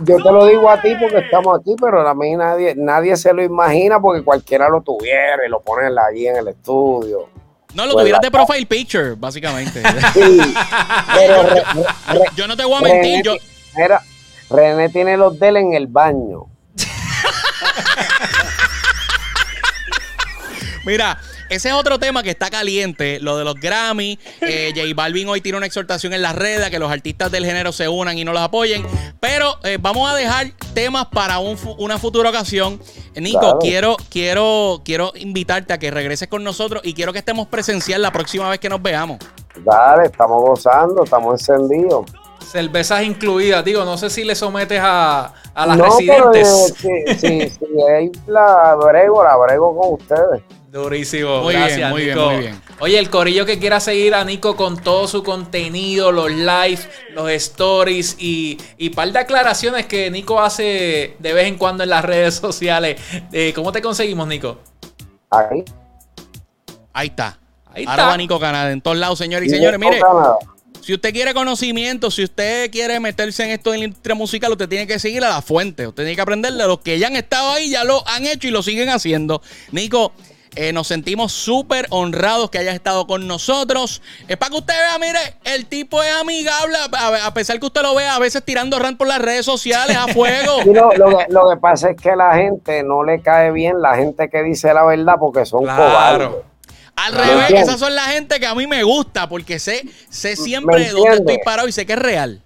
Yo 0.00 0.16
te 0.16 0.32
lo 0.32 0.46
digo 0.46 0.68
a 0.68 0.80
ti 0.80 0.96
porque 1.00 1.18
estamos 1.18 1.60
aquí, 1.60 1.76
pero 1.80 2.06
a 2.06 2.14
mí 2.14 2.34
nadie, 2.34 2.74
nadie 2.74 3.16
se 3.16 3.32
lo 3.32 3.44
imagina 3.44 4.00
porque 4.00 4.24
cualquiera 4.24 4.68
lo 4.68 4.80
tuviera 4.80 5.46
y 5.46 5.48
lo 5.48 5.60
ponen 5.60 5.96
allí 5.98 6.26
en 6.26 6.36
el 6.36 6.48
estudio. 6.48 7.28
No, 7.74 7.86
lo 7.86 7.94
tuvieras 7.94 8.20
de 8.20 8.30
profile 8.30 8.66
picture, 8.66 9.14
básicamente. 9.16 9.82
Sí, 10.12 10.20
pero 11.14 11.48
yo 12.36 12.46
no 12.48 12.56
te 12.56 12.64
voy 12.64 12.78
a 12.78 12.80
mentir. 12.80 13.22
yo... 13.24 13.36
René 14.50 14.88
tiene 14.88 15.16
los 15.16 15.38
de 15.38 15.48
él 15.48 15.56
en 15.58 15.74
el 15.74 15.86
baño. 15.86 16.46
Mira, 20.84 21.16
ese 21.50 21.68
es 21.68 21.74
otro 21.74 21.98
tema 21.98 22.22
que 22.22 22.30
está 22.30 22.48
caliente, 22.48 23.18
lo 23.18 23.36
de 23.36 23.44
los 23.44 23.56
Grammy. 23.56 24.18
Eh, 24.40 24.72
J 24.76 24.86
Balvin 24.94 25.28
hoy 25.28 25.40
tiene 25.40 25.58
una 25.58 25.66
exhortación 25.66 26.12
en 26.12 26.22
las 26.22 26.36
redes 26.36 26.64
a 26.64 26.70
que 26.70 26.78
los 26.78 26.90
artistas 26.90 27.30
del 27.32 27.44
género 27.44 27.72
se 27.72 27.88
unan 27.88 28.16
y 28.16 28.24
no 28.24 28.32
los 28.32 28.40
apoyen. 28.40 28.86
Pero 29.18 29.56
eh, 29.64 29.76
vamos 29.80 30.08
a 30.08 30.14
dejar 30.14 30.52
temas 30.74 31.06
para 31.06 31.40
una 31.40 31.98
futura 31.98 32.30
ocasión. 32.30 32.80
Nico, 33.16 33.58
quiero, 33.58 33.96
quiero, 34.08 34.80
quiero 34.84 35.12
invitarte 35.16 35.72
a 35.72 35.78
que 35.78 35.90
regreses 35.90 36.28
con 36.28 36.44
nosotros 36.44 36.82
y 36.84 36.94
quiero 36.94 37.12
que 37.12 37.18
estemos 37.18 37.48
presencial 37.48 38.00
la 38.00 38.12
próxima 38.12 38.48
vez 38.48 38.60
que 38.60 38.68
nos 38.68 38.80
veamos. 38.80 39.18
Dale, 39.64 40.06
estamos 40.06 40.40
gozando, 40.42 41.02
estamos 41.02 41.40
encendidos. 41.40 42.06
Cervezas 42.46 43.02
incluidas, 43.02 43.64
digo, 43.64 43.84
no 43.84 43.98
sé 43.98 44.08
si 44.08 44.22
le 44.22 44.36
sometes 44.36 44.80
a, 44.80 45.34
a 45.52 45.66
las 45.66 45.78
residentes. 45.78 46.74
sí, 46.76 46.88
sí, 47.18 47.50
sí, 47.50 47.66
ahí 47.92 48.10
la 48.28 48.76
brego, 48.76 49.24
la 49.24 49.36
brego 49.36 49.76
con 49.76 49.94
ustedes. 49.94 50.42
Durísimo. 50.70 51.42
Muy 51.42 51.54
Gracias, 51.54 51.78
bien, 51.78 51.90
muy 51.90 52.04
Nico. 52.06 52.28
Bien, 52.28 52.34
muy 52.34 52.46
bien. 52.46 52.62
Oye, 52.78 52.98
el 52.98 53.10
corillo 53.10 53.44
que 53.44 53.58
quiera 53.58 53.80
seguir 53.80 54.14
a 54.14 54.24
Nico 54.24 54.54
con 54.54 54.80
todo 54.80 55.08
su 55.08 55.24
contenido, 55.24 56.12
los 56.12 56.30
live, 56.30 56.78
los 57.12 57.28
stories 57.30 58.14
y, 58.20 58.56
y 58.78 58.90
par 58.90 59.10
de 59.10 59.18
aclaraciones 59.18 59.86
que 59.86 60.12
Nico 60.12 60.40
hace 60.40 61.16
de 61.18 61.32
vez 61.32 61.48
en 61.48 61.58
cuando 61.58 61.82
en 61.82 61.90
las 61.90 62.04
redes 62.04 62.36
sociales. 62.36 63.00
Eh, 63.32 63.52
¿Cómo 63.52 63.72
te 63.72 63.82
conseguimos, 63.82 64.28
Nico? 64.28 64.60
Ahí. 65.30 65.64
Ahí 66.92 67.08
está. 67.08 67.40
Ahí 67.72 67.82
está. 67.82 67.92
Ahora 67.92 68.06
va 68.06 68.16
Nico 68.16 68.38
Canadá 68.38 68.70
en 68.70 68.80
todos 68.80 68.96
lados, 68.96 69.18
señores 69.18 69.48
y 69.48 69.50
señores. 69.50 69.80
Mire, 69.80 70.00
si 70.82 70.94
usted 70.94 71.12
quiere 71.12 71.34
conocimiento, 71.34 72.12
si 72.12 72.22
usted 72.22 72.70
quiere 72.70 73.00
meterse 73.00 73.42
en 73.42 73.50
esto 73.50 73.74
en 73.74 73.80
la 73.80 73.86
industria 73.86 74.14
musical, 74.14 74.52
usted 74.52 74.68
tiene 74.68 74.86
que 74.86 75.00
seguir 75.00 75.24
a 75.24 75.30
la 75.30 75.42
fuente. 75.42 75.88
Usted 75.88 76.04
tiene 76.04 76.14
que 76.14 76.22
aprender 76.22 76.52
de 76.52 76.66
los 76.68 76.78
que 76.78 76.96
ya 77.00 77.08
han 77.08 77.16
estado 77.16 77.50
ahí, 77.50 77.70
ya 77.70 77.82
lo 77.82 78.06
han 78.08 78.24
hecho 78.24 78.46
y 78.46 78.52
lo 78.52 78.62
siguen 78.62 78.88
haciendo. 78.88 79.42
Nico, 79.72 80.12
Eh, 80.56 80.72
nos 80.72 80.88
sentimos 80.88 81.32
súper 81.32 81.86
honrados 81.90 82.50
que 82.50 82.58
hayas 82.58 82.74
estado 82.74 83.06
con 83.06 83.28
nosotros. 83.28 84.02
Es 84.26 84.36
para 84.36 84.50
que 84.50 84.56
usted 84.58 84.74
vea, 84.74 84.98
mire, 84.98 85.36
el 85.44 85.66
tipo 85.66 86.02
es 86.02 86.12
amigable, 86.12 86.76
a, 86.98 87.32
pesar 87.34 87.60
que 87.60 87.66
usted 87.66 87.82
lo 87.82 87.94
vea 87.94 88.16
a 88.16 88.18
veces 88.18 88.44
tirando 88.44 88.78
rant 88.78 88.98
por 88.98 89.06
las 89.06 89.20
redes 89.20 89.46
sociales 89.46 89.96
a 89.96 90.08
fuego. 90.08 90.58
lo, 91.28 91.50
que, 91.50 91.56
pasa 91.56 91.90
es 91.90 91.96
que 91.96 92.16
la 92.16 92.34
gente 92.34 92.82
no 92.82 93.04
le 93.04 93.20
cae 93.20 93.52
bien 93.52 93.80
la 93.80 93.96
gente 93.96 94.28
que 94.28 94.42
dice 94.42 94.74
la 94.74 94.84
verdad 94.84 95.14
porque 95.20 95.46
son 95.46 95.60
cobardes. 95.60 96.30
Al 96.96 97.14
revés, 97.14 97.50
esas 97.52 97.78
son 97.78 97.94
la 97.94 98.04
gente 98.04 98.38
que 98.40 98.46
a 98.46 98.54
mí 98.54 98.66
me 98.66 98.82
gusta 98.82 99.28
porque 99.28 99.58
sé, 99.58 99.88
sé 100.10 100.36
siempre 100.36 100.90
dónde 100.90 101.16
estoy 101.16 101.38
parado 101.44 101.68
y 101.68 101.72
sé 101.72 101.86
que 101.86 101.94
es 101.94 101.98
real. 101.98 102.42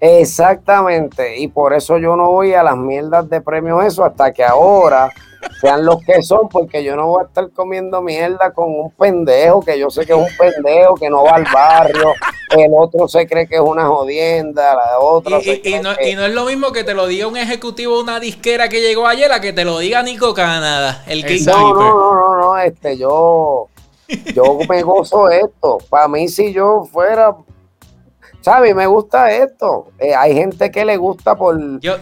Exactamente, 0.00 1.36
y 1.38 1.48
por 1.48 1.74
eso 1.74 1.98
yo 1.98 2.16
no 2.16 2.30
voy 2.30 2.54
a 2.54 2.62
las 2.62 2.76
mierdas 2.76 3.28
de 3.28 3.42
premios 3.42 3.84
eso 3.84 4.02
hasta 4.02 4.32
que 4.32 4.42
ahora 4.42 5.10
sean 5.60 5.84
los 5.84 6.02
que 6.04 6.22
son, 6.22 6.48
porque 6.48 6.82
yo 6.84 6.96
no 6.96 7.06
voy 7.06 7.22
a 7.22 7.26
estar 7.26 7.50
comiendo 7.50 8.02
mierda 8.02 8.52
con 8.52 8.70
un 8.70 8.90
pendejo 8.90 9.62
que 9.62 9.78
yo 9.78 9.90
sé 9.90 10.06
que 10.06 10.12
es 10.12 10.18
un 10.18 10.28
pendejo 10.36 10.94
que 10.94 11.08
no 11.10 11.24
va 11.24 11.32
al 11.32 11.46
barrio, 11.52 12.12
el 12.50 12.70
otro 12.76 13.08
se 13.08 13.26
cree 13.26 13.46
que 13.46 13.56
es 13.56 13.60
una 13.60 13.86
jodienda, 13.86 14.74
la 14.74 14.98
otra 14.98 15.38
y, 15.42 15.78
no, 15.80 15.92
es 15.92 16.34
lo 16.34 16.44
mismo 16.44 16.72
que 16.72 16.84
te 16.84 16.94
lo 16.94 17.06
diga 17.06 17.26
un 17.26 17.36
ejecutivo 17.36 17.96
de 17.96 18.02
una 18.02 18.20
disquera 18.20 18.68
que 18.68 18.80
llegó 18.80 19.06
ayer 19.06 19.30
a 19.32 19.40
que 19.40 19.52
te 19.52 19.64
lo 19.64 19.78
diga 19.78 20.02
Nico 20.02 20.34
Canadá, 20.34 21.04
el 21.06 21.24
que 21.24 21.40
no, 21.40 21.74
no, 21.74 21.94
no, 21.94 22.14
no, 22.14 22.40
no, 22.40 22.58
este, 22.58 22.96
yo, 22.96 23.68
yo 24.34 24.58
me 24.68 24.82
gozo 24.82 25.28
esto. 25.28 25.78
Para 25.88 26.08
mí, 26.08 26.28
si 26.28 26.52
yo 26.52 26.86
fuera 26.90 27.34
¿Sabes? 28.40 28.74
Me 28.74 28.86
gusta 28.86 29.30
esto. 29.30 29.92
Eh, 29.98 30.14
hay 30.14 30.34
gente 30.34 30.70
que 30.70 30.84
le 30.84 30.96
gusta 30.96 31.36
por. 31.36 31.58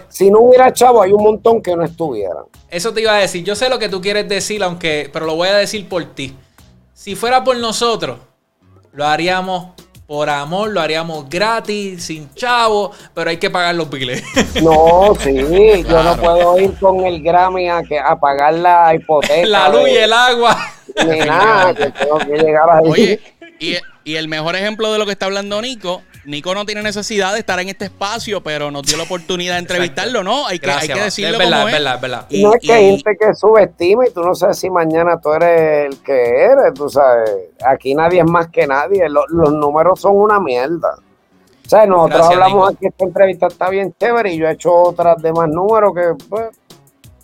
si 0.08 0.30
no 0.30 0.40
hubiera 0.40 0.72
chavo, 0.72 1.02
hay 1.02 1.12
un 1.12 1.22
montón 1.22 1.60
que 1.60 1.74
no 1.76 1.84
estuvieran. 1.84 2.44
Eso 2.70 2.92
te 2.92 3.00
iba 3.00 3.14
a 3.14 3.18
decir. 3.18 3.44
Yo 3.44 3.56
sé 3.56 3.68
lo 3.68 3.78
que 3.78 3.88
tú 3.88 4.00
quieres 4.00 4.28
decir, 4.28 4.62
aunque. 4.62 5.10
Pero 5.12 5.26
lo 5.26 5.34
voy 5.34 5.48
a 5.48 5.56
decir 5.56 5.88
por 5.88 6.04
ti. 6.14 6.36
Si 6.92 7.14
fuera 7.14 7.42
por 7.42 7.56
nosotros, 7.56 8.18
lo 8.92 9.06
haríamos 9.06 9.68
por 10.06 10.30
amor, 10.30 10.70
lo 10.70 10.80
haríamos 10.80 11.28
gratis, 11.28 12.04
sin 12.04 12.32
chavo, 12.32 12.92
pero 13.12 13.28
hay 13.28 13.36
que 13.36 13.50
pagar 13.50 13.74
los 13.74 13.90
biles. 13.90 14.22
No, 14.62 15.14
sí, 15.20 15.84
yo 15.86 16.02
no 16.02 16.16
puedo 16.16 16.58
ir 16.58 16.74
con 16.78 17.04
el 17.04 17.22
Grammy 17.22 17.68
a, 17.68 17.82
que, 17.82 17.98
a 17.98 18.18
pagar 18.18 18.54
la 18.54 18.94
hipoteca. 18.94 19.46
La 19.46 19.68
luz 19.68 19.88
y 19.88 19.96
el 19.96 20.12
agua. 20.12 20.56
Ni 21.06 21.18
nada, 21.18 21.74
que 21.74 21.90
tengo 21.90 22.18
que 22.18 22.38
llegar 22.38 22.70
ahí. 22.70 22.90
Oye, 22.90 23.20
y, 23.60 23.76
y 24.02 24.16
el 24.16 24.28
mejor 24.28 24.56
ejemplo 24.56 24.90
de 24.90 24.98
lo 24.98 25.04
que 25.04 25.12
está 25.12 25.26
hablando 25.26 25.60
Nico 25.60 26.02
Nico 26.28 26.54
no 26.54 26.66
tiene 26.66 26.82
necesidad 26.82 27.32
de 27.32 27.38
estar 27.38 27.58
en 27.58 27.70
este 27.70 27.86
espacio, 27.86 28.42
pero 28.42 28.70
nos 28.70 28.82
dio 28.82 28.98
la 28.98 29.04
oportunidad 29.04 29.54
de 29.54 29.60
entrevistarlo, 29.60 30.22
¿no? 30.22 30.46
Hay 30.46 30.58
que, 30.58 30.70
hay 30.70 30.86
que 30.86 31.00
decirlo 31.00 31.32
es 31.32 31.38
verdad, 31.38 31.66
es. 31.66 31.72
verdad, 31.72 31.94
es 31.94 32.00
verdad. 32.02 32.26
no 32.30 32.54
es 32.54 32.60
que 32.60 32.72
hay 32.72 32.90
gente 32.90 33.16
que 33.18 33.34
subestima 33.34 34.06
y 34.06 34.10
tú 34.10 34.20
no 34.20 34.34
sabes 34.34 34.58
si 34.58 34.68
mañana 34.68 35.18
tú 35.18 35.32
eres 35.32 35.86
el 35.86 36.02
que 36.02 36.12
eres, 36.12 36.74
tú 36.74 36.90
sabes. 36.90 37.30
Aquí 37.66 37.94
nadie 37.94 38.20
es 38.20 38.26
más 38.26 38.48
que 38.48 38.66
nadie. 38.66 39.08
Los, 39.08 39.24
números 39.30 40.02
son 40.02 40.16
una 40.16 40.38
mierda. 40.38 40.98
O 41.64 41.68
sea, 41.68 41.86
nosotros 41.86 42.26
hablamos 42.26 42.74
aquí, 42.74 42.86
esta 42.88 43.04
entrevista 43.04 43.46
está 43.46 43.70
bien 43.70 43.94
chévere 43.98 44.34
y 44.34 44.38
yo 44.38 44.48
he 44.48 44.52
hecho 44.52 44.74
otras 44.74 45.22
de 45.22 45.32
más 45.32 45.48
números 45.48 45.92
que 45.94 46.24
pues, 46.28 46.48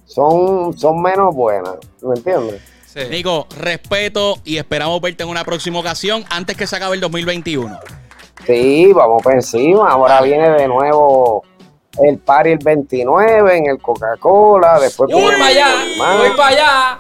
son, 0.07 0.79
son 0.79 1.03
menos 1.03 1.35
buenas. 1.35 1.75
¿Me 2.01 2.15
entiendes? 2.15 2.63
Sí. 2.87 3.01
Nico, 3.11 3.49
respeto 3.59 4.39
y 4.45 4.57
esperamos 4.57 4.99
verte 5.03 5.25
en 5.25 5.29
una 5.29 5.45
próxima 5.45 5.79
ocasión 5.79 6.25
antes 6.31 6.57
que 6.57 6.67
se 6.67 6.77
acabe 6.77 6.95
el 6.95 7.03
2021. 7.03 7.79
Sí, 8.47 8.93
vamos 8.93 9.23
por 9.23 9.35
encima. 9.35 9.91
Ahora 9.91 10.21
viene 10.21 10.51
de 10.51 10.69
nuevo 10.69 11.43
el 12.03 12.19
party 12.19 12.51
el 12.51 12.59
29 12.59 13.57
en 13.57 13.67
el 13.67 13.81
Coca-Cola. 13.81 14.79
Después 14.81 15.11
voy 15.13 15.33
para 15.33 15.47
allá, 15.47 15.69
voy 16.19 16.31
para 16.37 16.49
allá. 16.49 16.99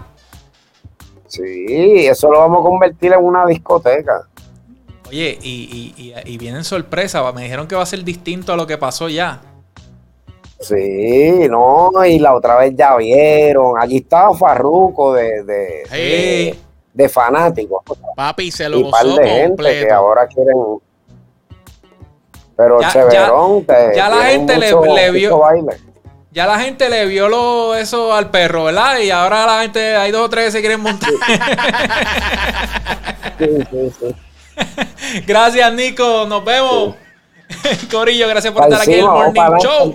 Sí, 1.26 2.07
eso 2.07 2.30
lo 2.30 2.38
vamos 2.38 2.61
a 2.61 2.68
convertir 2.68 3.12
en 3.12 3.24
una 3.24 3.44
discoteca. 3.44 4.28
Oye, 5.09 5.38
y, 5.42 5.92
y, 5.96 6.14
y, 6.24 6.38
vienen 6.38 6.64
sorpresas. 6.64 7.35
Me 7.35 7.42
dijeron 7.42 7.66
que 7.66 7.74
va 7.74 7.83
a 7.83 7.87
ser 7.87 8.04
distinto 8.04 8.52
a 8.52 8.57
lo 8.57 8.66
que 8.66 8.78
pasó 8.78 9.09
ya. 9.09 9.40
Sí, 10.61 11.46
no, 11.50 11.90
y 12.07 12.18
la 12.18 12.35
otra 12.35 12.57
vez 12.57 12.74
ya 12.74 12.96
vieron. 12.96 13.78
Allí 13.78 13.98
estaba 13.98 14.35
Farruco 14.35 15.12
de, 15.12 15.44
de, 15.44 16.57
de, 16.92 17.09
fanáticos. 17.09 17.83
Papi, 18.16 18.50
se 18.50 18.68
lo 18.68 18.78
y 18.78 18.90
par 18.90 19.07
de 19.07 19.28
gente 19.28 19.87
que 19.87 19.90
ahora 19.90 20.26
quieren 20.26 20.57
pero 22.56 22.80
ya, 22.80 22.90
Cheverón, 22.90 23.66
ya, 23.94 24.08
la 24.08 24.24
gente 24.26 24.56
le, 24.56 25.10
vio. 25.10 25.40
Ya 26.30 26.46
la 26.46 26.58
gente 26.58 26.88
le 26.88 27.06
vio 27.06 27.28
lo, 27.28 27.74
eso 27.74 28.14
al 28.14 28.30
perro, 28.30 28.64
¿verdad? 28.64 28.98
Y 28.98 29.10
ahora 29.10 29.46
la 29.46 29.62
gente, 29.62 29.96
hay 29.96 30.10
dos 30.10 30.26
o 30.26 30.30
tres 30.30 30.46
que 30.46 30.50
se 30.52 30.60
quieren 30.60 30.80
montar. 30.80 31.10
Sí, 33.38 33.46
sí, 33.70 33.92
sí. 34.00 35.22
gracias, 35.26 35.72
Nico. 35.72 36.26
Nos 36.26 36.44
vemos. 36.44 36.94
Corillo, 37.90 38.28
gracias 38.28 38.52
por 38.52 38.64
estar 38.64 38.80
aquí 38.80 38.94
en 38.94 39.00
el 39.00 39.04
Morning 39.06 39.58
Show. 39.60 39.94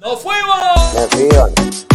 ¡Nos 0.00 0.22
fuimos! 0.22 1.86